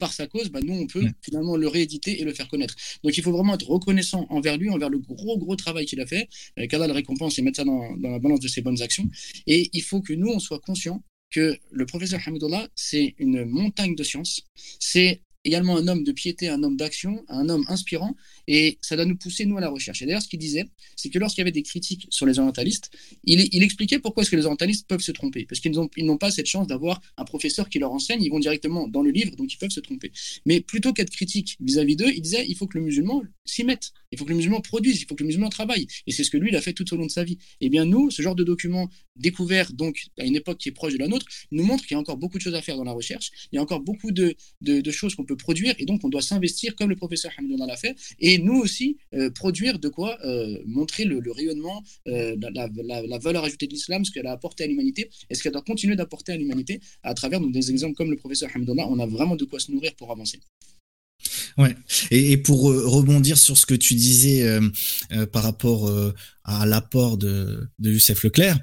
par 0.00 0.12
sa 0.12 0.26
cause, 0.26 0.48
bah, 0.50 0.58
nous, 0.60 0.74
on 0.74 0.86
peut 0.88 1.04
finalement 1.22 1.56
le 1.56 1.68
rééditer 1.68 2.20
et 2.20 2.24
le 2.24 2.34
faire 2.34 2.48
connaître. 2.48 2.74
Donc, 3.04 3.16
il 3.16 3.22
faut 3.22 3.30
vraiment 3.30 3.54
être 3.54 3.68
reconnaissant 3.68 4.26
envers 4.30 4.56
lui, 4.56 4.68
envers 4.68 4.90
le 4.90 4.98
gros, 4.98 5.38
gros 5.38 5.54
travail 5.54 5.86
qu'il 5.86 6.00
a 6.00 6.06
fait, 6.06 6.28
euh, 6.58 6.66
qu'Allah 6.66 6.88
le 6.88 6.92
récompense 6.94 7.38
et 7.38 7.42
mettre 7.42 7.58
ça 7.58 7.64
dans, 7.64 7.96
dans, 7.96 8.10
la 8.10 8.18
balance 8.18 8.40
de 8.40 8.48
ses 8.48 8.62
bonnes 8.62 8.82
actions. 8.82 9.08
Et 9.46 9.70
il 9.72 9.82
faut 9.82 10.00
que 10.00 10.12
nous, 10.12 10.28
on 10.28 10.40
soit 10.40 10.58
conscients 10.58 11.04
que 11.30 11.56
le 11.70 11.86
professeur 11.86 12.20
Hamidullah, 12.26 12.68
c'est 12.74 13.14
une 13.18 13.44
montagne 13.44 13.94
de 13.94 14.02
science, 14.02 14.42
c'est 14.80 15.22
également 15.44 15.76
un 15.76 15.88
homme 15.88 16.04
de 16.04 16.12
piété, 16.12 16.48
un 16.48 16.62
homme 16.62 16.76
d'action, 16.76 17.24
un 17.28 17.48
homme 17.48 17.64
inspirant, 17.68 18.16
et 18.52 18.78
ça 18.80 18.96
doit 18.96 19.04
nous 19.04 19.16
pousser, 19.16 19.46
nous, 19.46 19.58
à 19.58 19.60
la 19.60 19.68
recherche. 19.68 20.02
Et 20.02 20.06
d'ailleurs, 20.06 20.22
ce 20.22 20.26
qu'il 20.26 20.40
disait, 20.40 20.64
c'est 20.96 21.08
que 21.08 21.20
lorsqu'il 21.20 21.42
y 21.42 21.42
avait 21.42 21.52
des 21.52 21.62
critiques 21.62 22.08
sur 22.10 22.26
les 22.26 22.40
orientalistes, 22.40 22.90
il, 23.22 23.62
expliquait 23.62 24.00
pourquoi 24.00 24.24
est-ce 24.24 24.30
que 24.32 24.34
les 24.34 24.44
orientalistes 24.44 24.88
peuvent 24.88 25.00
se 25.00 25.12
tromper. 25.12 25.46
Parce 25.46 25.60
qu'ils 25.60 25.70
n'ont 25.70 26.16
pas 26.16 26.32
cette 26.32 26.46
chance 26.46 26.66
d'avoir 26.66 27.00
un 27.16 27.24
professeur 27.24 27.68
qui 27.68 27.78
leur 27.78 27.92
enseigne, 27.92 28.20
ils 28.20 28.28
vont 28.28 28.40
directement 28.40 28.88
dans 28.88 29.02
le 29.02 29.12
livre, 29.12 29.36
donc 29.36 29.54
ils 29.54 29.56
peuvent 29.56 29.70
se 29.70 29.78
tromper. 29.78 30.10
Mais 30.46 30.60
plutôt 30.60 30.92
qu'être 30.92 31.10
critique 31.10 31.58
vis-à-vis 31.60 31.94
d'eux, 31.94 32.10
il 32.12 32.22
disait, 32.22 32.44
il 32.48 32.56
faut 32.56 32.66
que 32.66 32.76
le 32.76 32.82
musulman 32.82 33.22
s'y 33.44 33.62
mette, 33.62 33.92
il 34.10 34.18
faut 34.18 34.24
que 34.24 34.30
le 34.30 34.36
musulman 34.36 34.60
produise, 34.60 35.00
il 35.00 35.06
faut 35.06 35.14
que 35.14 35.22
le 35.22 35.28
musulman 35.28 35.48
travaille. 35.48 35.86
Et 36.08 36.12
c'est 36.12 36.24
ce 36.24 36.30
que 36.30 36.36
lui, 36.36 36.50
il 36.50 36.56
a 36.56 36.60
fait 36.60 36.72
tout 36.72 36.92
au 36.92 36.96
long 36.96 37.06
de 37.06 37.10
sa 37.12 37.22
vie. 37.22 37.38
Et 37.60 37.66
eh 37.66 37.68
bien 37.68 37.84
nous, 37.84 38.10
ce 38.10 38.20
genre 38.20 38.34
de 38.34 38.42
document 38.42 38.90
découvert 39.20 39.72
donc 39.72 40.06
à 40.18 40.24
une 40.24 40.34
époque 40.34 40.58
qui 40.58 40.70
est 40.70 40.72
proche 40.72 40.94
de 40.94 40.98
la 40.98 41.06
nôtre, 41.06 41.26
nous 41.52 41.64
montre 41.64 41.84
qu'il 41.84 41.94
y 41.94 41.96
a 41.96 42.00
encore 42.00 42.16
beaucoup 42.16 42.38
de 42.38 42.42
choses 42.42 42.54
à 42.54 42.62
faire 42.62 42.76
dans 42.76 42.84
la 42.84 42.92
recherche, 42.92 43.30
il 43.52 43.56
y 43.56 43.58
a 43.58 43.62
encore 43.62 43.80
beaucoup 43.80 44.10
de, 44.10 44.34
de, 44.60 44.90
choses 44.90 45.14
qu'on 45.14 45.24
peut 45.24 45.36
produire, 45.36 45.74
et 45.78 45.84
donc 45.84 46.00
on 46.04 46.08
doit 46.08 46.22
s'investir 46.22 46.74
comme 46.74 46.88
le 46.88 46.96
professeur 46.96 47.30
Hamidou 47.36 47.56
l'a 47.64 47.76
fait, 47.76 47.94
nous 48.40 48.56
aussi 48.56 48.98
euh, 49.14 49.30
produire 49.30 49.78
de 49.78 49.88
quoi 49.88 50.18
euh, 50.24 50.58
montrer 50.66 51.04
le, 51.04 51.20
rayonnement, 51.30 51.82
euh, 52.08 52.36
la, 52.40 53.18
valeur 53.18 53.44
ajoutée 53.44 53.66
de 53.66 53.72
l'islam, 53.72 54.04
ce 54.04 54.10
qu'elle 54.10 54.26
a 54.26 54.32
apporté 54.32 54.64
à 54.64 54.66
l'humanité 54.66 55.10
et 55.28 55.34
ce 55.34 55.42
qu'elle 55.42 55.52
doit 55.52 55.62
continuer 55.62 55.96
d'apporter 55.96 56.32
à 56.32 56.36
l'humanité 56.36 56.80
à 57.02 57.14
travers 57.14 57.40
des 57.40 57.70
exemples 57.70 57.94
comme 57.94 58.10
le 58.10 58.16
professeur 58.16 58.50
Hamidullah. 58.54 58.86
On 58.88 58.98
a 58.98 59.06
vraiment 59.06 59.36
de 59.36 59.44
quoi 59.44 59.60
se 59.60 59.70
nourrir 59.70 59.94
pour 59.96 60.10
avancer. 60.10 60.40
Ouais. 61.58 61.74
Et, 62.10 62.36
pour 62.38 62.62
rebondir 62.62 63.36
sur 63.36 63.58
ce 63.58 63.66
que 63.66 63.74
tu 63.74 63.94
disais 63.94 64.58
par 65.32 65.42
rapport 65.42 65.92
à 66.44 66.64
l'apport 66.64 67.18
de, 67.18 67.68
de 67.78 67.92
Youssef 67.92 68.24
Leclerc, 68.24 68.58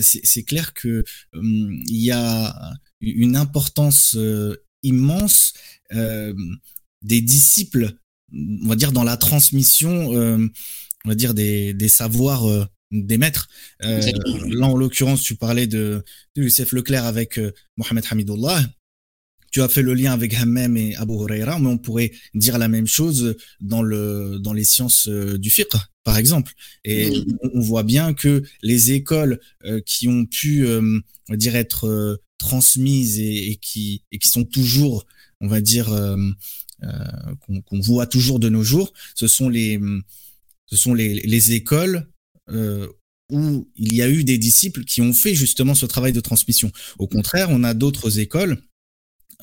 c'est 0.00 0.42
clair 0.42 0.74
que 0.74 1.04
il 1.34 2.02
y 2.02 2.10
a 2.10 2.72
une 3.00 3.36
importance 3.36 4.16
immense 4.82 5.52
des 7.02 7.20
disciples 7.20 7.94
on 8.32 8.68
va 8.68 8.76
dire 8.76 8.92
dans 8.92 9.04
la 9.04 9.16
transmission, 9.16 10.14
euh, 10.14 10.46
on 11.04 11.08
va 11.08 11.14
dire 11.14 11.34
des, 11.34 11.74
des 11.74 11.88
savoirs 11.88 12.48
euh, 12.48 12.64
des 12.90 13.18
maîtres. 13.18 13.48
Euh, 13.84 14.00
là, 14.48 14.66
en 14.66 14.76
l'occurrence, 14.76 15.22
tu 15.22 15.34
parlais 15.34 15.66
de, 15.66 16.02
de 16.36 16.42
Youssef 16.42 16.72
Leclerc 16.72 17.04
avec 17.04 17.38
Mohamed 17.76 18.04
Hamidullah. 18.10 18.64
Tu 19.50 19.62
as 19.62 19.68
fait 19.68 19.82
le 19.82 19.94
lien 19.94 20.12
avec 20.12 20.34
Hammam 20.34 20.76
et 20.76 20.94
Abu 20.96 21.14
Huraira, 21.14 21.58
mais 21.58 21.68
on 21.68 21.78
pourrait 21.78 22.12
dire 22.34 22.58
la 22.58 22.68
même 22.68 22.86
chose 22.86 23.36
dans 23.60 23.82
le 23.82 24.38
dans 24.38 24.52
les 24.52 24.64
sciences 24.64 25.08
du 25.08 25.50
fiqh, 25.50 25.72
par 26.04 26.18
exemple. 26.18 26.52
Et 26.84 27.24
on, 27.54 27.60
voit 27.60 27.82
bien 27.82 28.12
que 28.12 28.42
les 28.62 28.92
écoles 28.92 29.40
qui 29.86 30.06
ont 30.06 30.26
pu, 30.26 30.66
on 30.66 31.00
va 31.30 31.36
dire, 31.36 31.56
être 31.56 32.20
transmises 32.36 33.18
et, 33.18 33.52
et, 33.52 33.56
qui 33.56 34.04
et 34.12 34.18
qui 34.18 34.28
sont 34.28 34.44
toujours, 34.44 35.06
on 35.40 35.48
va 35.48 35.62
dire, 35.62 35.88
euh, 36.82 37.60
qu'on 37.66 37.80
voit 37.80 38.06
toujours 38.06 38.38
de 38.38 38.48
nos 38.48 38.62
jours, 38.62 38.92
ce 39.14 39.26
sont 39.26 39.48
les, 39.48 39.80
ce 40.66 40.76
sont 40.76 40.94
les, 40.94 41.14
les 41.14 41.52
écoles 41.52 42.08
euh, 42.50 42.86
où 43.30 43.68
il 43.76 43.94
y 43.94 44.02
a 44.02 44.08
eu 44.08 44.24
des 44.24 44.38
disciples 44.38 44.84
qui 44.84 45.02
ont 45.02 45.12
fait 45.12 45.34
justement 45.34 45.74
ce 45.74 45.86
travail 45.86 46.12
de 46.12 46.20
transmission. 46.20 46.72
Au 46.98 47.06
contraire, 47.06 47.48
on 47.50 47.62
a 47.62 47.74
d'autres 47.74 48.18
écoles 48.18 48.62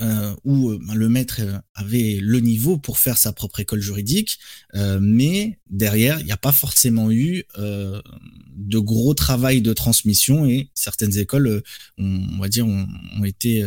euh, 0.02 0.36
où 0.44 0.72
euh, 0.72 0.80
le 0.94 1.08
maître 1.08 1.40
avait 1.74 2.20
le 2.22 2.42
niveau 2.42 2.78
pour 2.78 3.00
faire 3.00 3.18
sa 3.18 3.32
propre 3.32 3.62
école 3.62 3.80
juridique, 3.80 4.40
euh, 4.76 5.00
mais 5.02 5.58
derrière, 5.70 6.20
il 6.20 6.26
n'y 6.26 6.34
a 6.34 6.38
pas 6.38 6.52
forcément 6.52 7.12
eu 7.12 7.46
de 7.58 8.80
gros 8.80 9.14
travail 9.14 9.62
de 9.62 9.72
transmission 9.72 10.46
et 10.46 10.70
certaines 10.74 11.18
écoles, 11.18 11.64
on, 11.98 12.40
va 12.40 12.50
dire, 12.50 12.68
ont 12.68 13.24
été, 13.24 13.64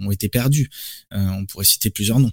ont 0.00 0.10
été 0.10 0.28
perdues. 0.28 0.70
on 1.10 1.44
pourrait 1.44 1.66
citer 1.66 1.90
plusieurs 1.90 2.20
noms. 2.20 2.32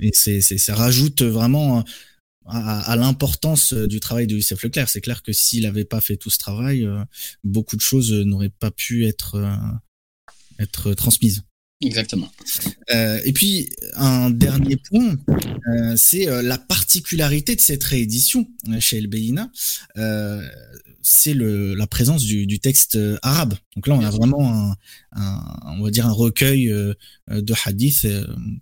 Et 0.00 0.10
c'est, 0.12 0.40
ça 0.40 0.74
rajoute 0.74 1.22
vraiment 1.22 1.84
à, 2.46 2.96
l'importance 2.96 3.72
du 3.72 4.00
travail 4.00 4.26
de 4.26 4.34
Youssef 4.34 4.62
Leclerc. 4.62 4.88
C'est 4.88 5.00
clair 5.00 5.22
que 5.22 5.32
s'il 5.32 5.62
n'avait 5.62 5.84
pas 5.84 6.00
fait 6.00 6.16
tout 6.16 6.30
ce 6.30 6.38
travail, 6.38 6.84
euh, 6.84 7.04
beaucoup 7.44 7.76
de 7.76 7.80
choses 7.80 8.12
n'auraient 8.12 8.50
pas 8.50 8.70
pu 8.70 9.06
être, 9.06 9.36
euh, 9.36 9.54
être 10.58 10.94
transmises. 10.94 11.44
Exactement. 11.82 12.30
Euh, 12.90 13.20
et 13.24 13.32
puis, 13.32 13.70
un 13.94 14.28
dernier 14.28 14.76
point, 14.76 15.16
euh, 15.28 15.96
c'est 15.96 16.28
euh, 16.28 16.42
la 16.42 16.58
particularité 16.58 17.56
de 17.56 17.60
cette 17.60 17.82
réédition 17.84 18.46
chez 18.80 18.98
El 18.98 19.06
Beina, 19.06 19.50
c'est 21.02 21.32
la 21.34 21.86
présence 21.86 22.24
du, 22.24 22.46
du, 22.46 22.60
texte 22.60 22.98
arabe. 23.22 23.54
Donc 23.74 23.86
là, 23.86 23.94
on 23.94 24.04
a 24.04 24.10
vraiment 24.10 24.52
un, 24.52 24.76
un, 25.12 25.56
on 25.78 25.82
va 25.82 25.90
dire 25.90 26.06
un 26.06 26.12
recueil 26.12 26.66
de 26.68 27.54
hadiths 27.64 28.06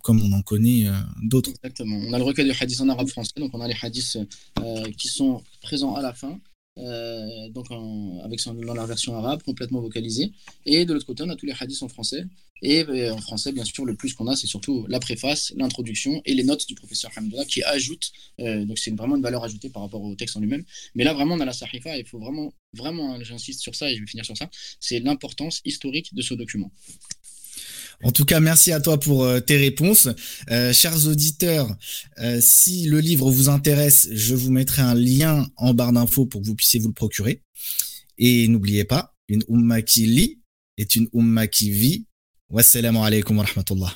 comme 0.03 0.21
on 0.21 0.31
en 0.31 0.41
connaît 0.41 0.87
d'autres. 1.21 1.49
Exactement. 1.49 1.97
On 2.07 2.13
a 2.13 2.17
le 2.17 2.23
recueil 2.23 2.47
de 2.47 2.53
hadiths 2.57 2.79
en 2.79 2.87
arabe 2.87 3.09
français, 3.09 3.33
donc 3.37 3.51
on 3.53 3.59
a 3.59 3.67
les 3.67 3.75
hadiths 3.81 4.17
qui 4.97 5.09
sont 5.09 5.43
présents 5.61 5.95
à 5.95 6.01
la 6.01 6.13
fin. 6.13 6.39
Euh, 6.79 7.49
donc 7.49 7.67
avec 8.23 8.39
son, 8.39 8.53
dans 8.53 8.73
la 8.73 8.85
version 8.85 9.15
arabe, 9.15 9.43
complètement 9.43 9.81
vocalisée. 9.81 10.31
Et 10.65 10.85
de 10.85 10.93
l'autre 10.93 11.05
côté, 11.05 11.23
on 11.23 11.29
a 11.29 11.35
tous 11.35 11.45
les 11.45 11.55
hadiths 11.59 11.83
en 11.83 11.89
français. 11.89 12.25
Et 12.61 12.83
euh, 12.83 13.13
en 13.13 13.21
français, 13.21 13.51
bien 13.51 13.63
sûr, 13.63 13.85
le 13.85 13.95
plus 13.95 14.13
qu'on 14.13 14.27
a, 14.27 14.35
c'est 14.35 14.47
surtout 14.47 14.85
la 14.89 14.99
préface, 14.99 15.53
l'introduction 15.55 16.21
et 16.25 16.33
les 16.33 16.43
notes 16.43 16.67
du 16.67 16.75
professeur 16.75 17.11
Hamdullah 17.15 17.45
qui 17.45 17.63
ajoutent. 17.63 18.11
Euh, 18.39 18.65
donc 18.65 18.77
c'est 18.77 18.91
vraiment 18.91 19.15
une 19.15 19.21
valeur 19.21 19.43
ajoutée 19.43 19.69
par 19.69 19.83
rapport 19.83 20.01
au 20.01 20.15
texte 20.15 20.35
en 20.35 20.41
lui-même. 20.41 20.63
Mais 20.95 21.03
là, 21.03 21.13
vraiment, 21.13 21.35
on 21.35 21.39
a 21.39 21.45
la 21.45 21.53
Sahifa, 21.53 21.97
il 21.97 22.05
faut 22.05 22.19
vraiment, 22.19 22.53
vraiment, 22.73 23.15
hein, 23.15 23.19
j'insiste 23.21 23.61
sur 23.61 23.75
ça 23.75 23.89
et 23.89 23.95
je 23.95 24.01
vais 24.01 24.07
finir 24.07 24.25
sur 24.25 24.37
ça, 24.37 24.49
c'est 24.79 24.99
l'importance 24.99 25.61
historique 25.63 26.13
de 26.13 26.21
ce 26.21 26.33
document. 26.33 26.71
En 28.03 28.11
tout 28.11 28.23
cas, 28.23 28.39
merci 28.39 28.71
à 28.71 28.79
toi 28.79 28.97
pour 28.99 29.23
euh, 29.23 29.41
tes 29.41 29.57
réponses. 29.57 30.07
Euh, 30.51 30.71
chers 30.71 31.05
auditeurs, 31.07 31.75
euh, 32.19 32.39
si 32.41 32.85
le 32.85 32.99
livre 32.99 33.29
vous 33.29 33.49
intéresse, 33.49 34.07
je 34.11 34.35
vous 34.35 34.51
mettrai 34.51 34.81
un 34.81 34.95
lien 34.95 35.47
en 35.57 35.73
barre 35.73 35.91
d'infos 35.91 36.25
pour 36.25 36.41
que 36.41 36.47
vous 36.47 36.55
puissiez 36.55 36.79
vous 36.79 36.87
le 36.87 36.93
procurer. 36.93 37.43
Et 38.17 38.47
n'oubliez 38.47 38.85
pas, 38.85 39.15
une 39.27 39.43
umma 39.49 39.81
qui 39.81 40.05
lit 40.05 40.39
est 40.77 40.95
une 40.95 41.09
umma 41.13 41.47
qui 41.47 41.71
vit. 41.71 42.05
Wassalamu 42.49 42.99
alaikum 42.99 43.37
wa 43.37 43.43
rahmatullah. 43.43 43.95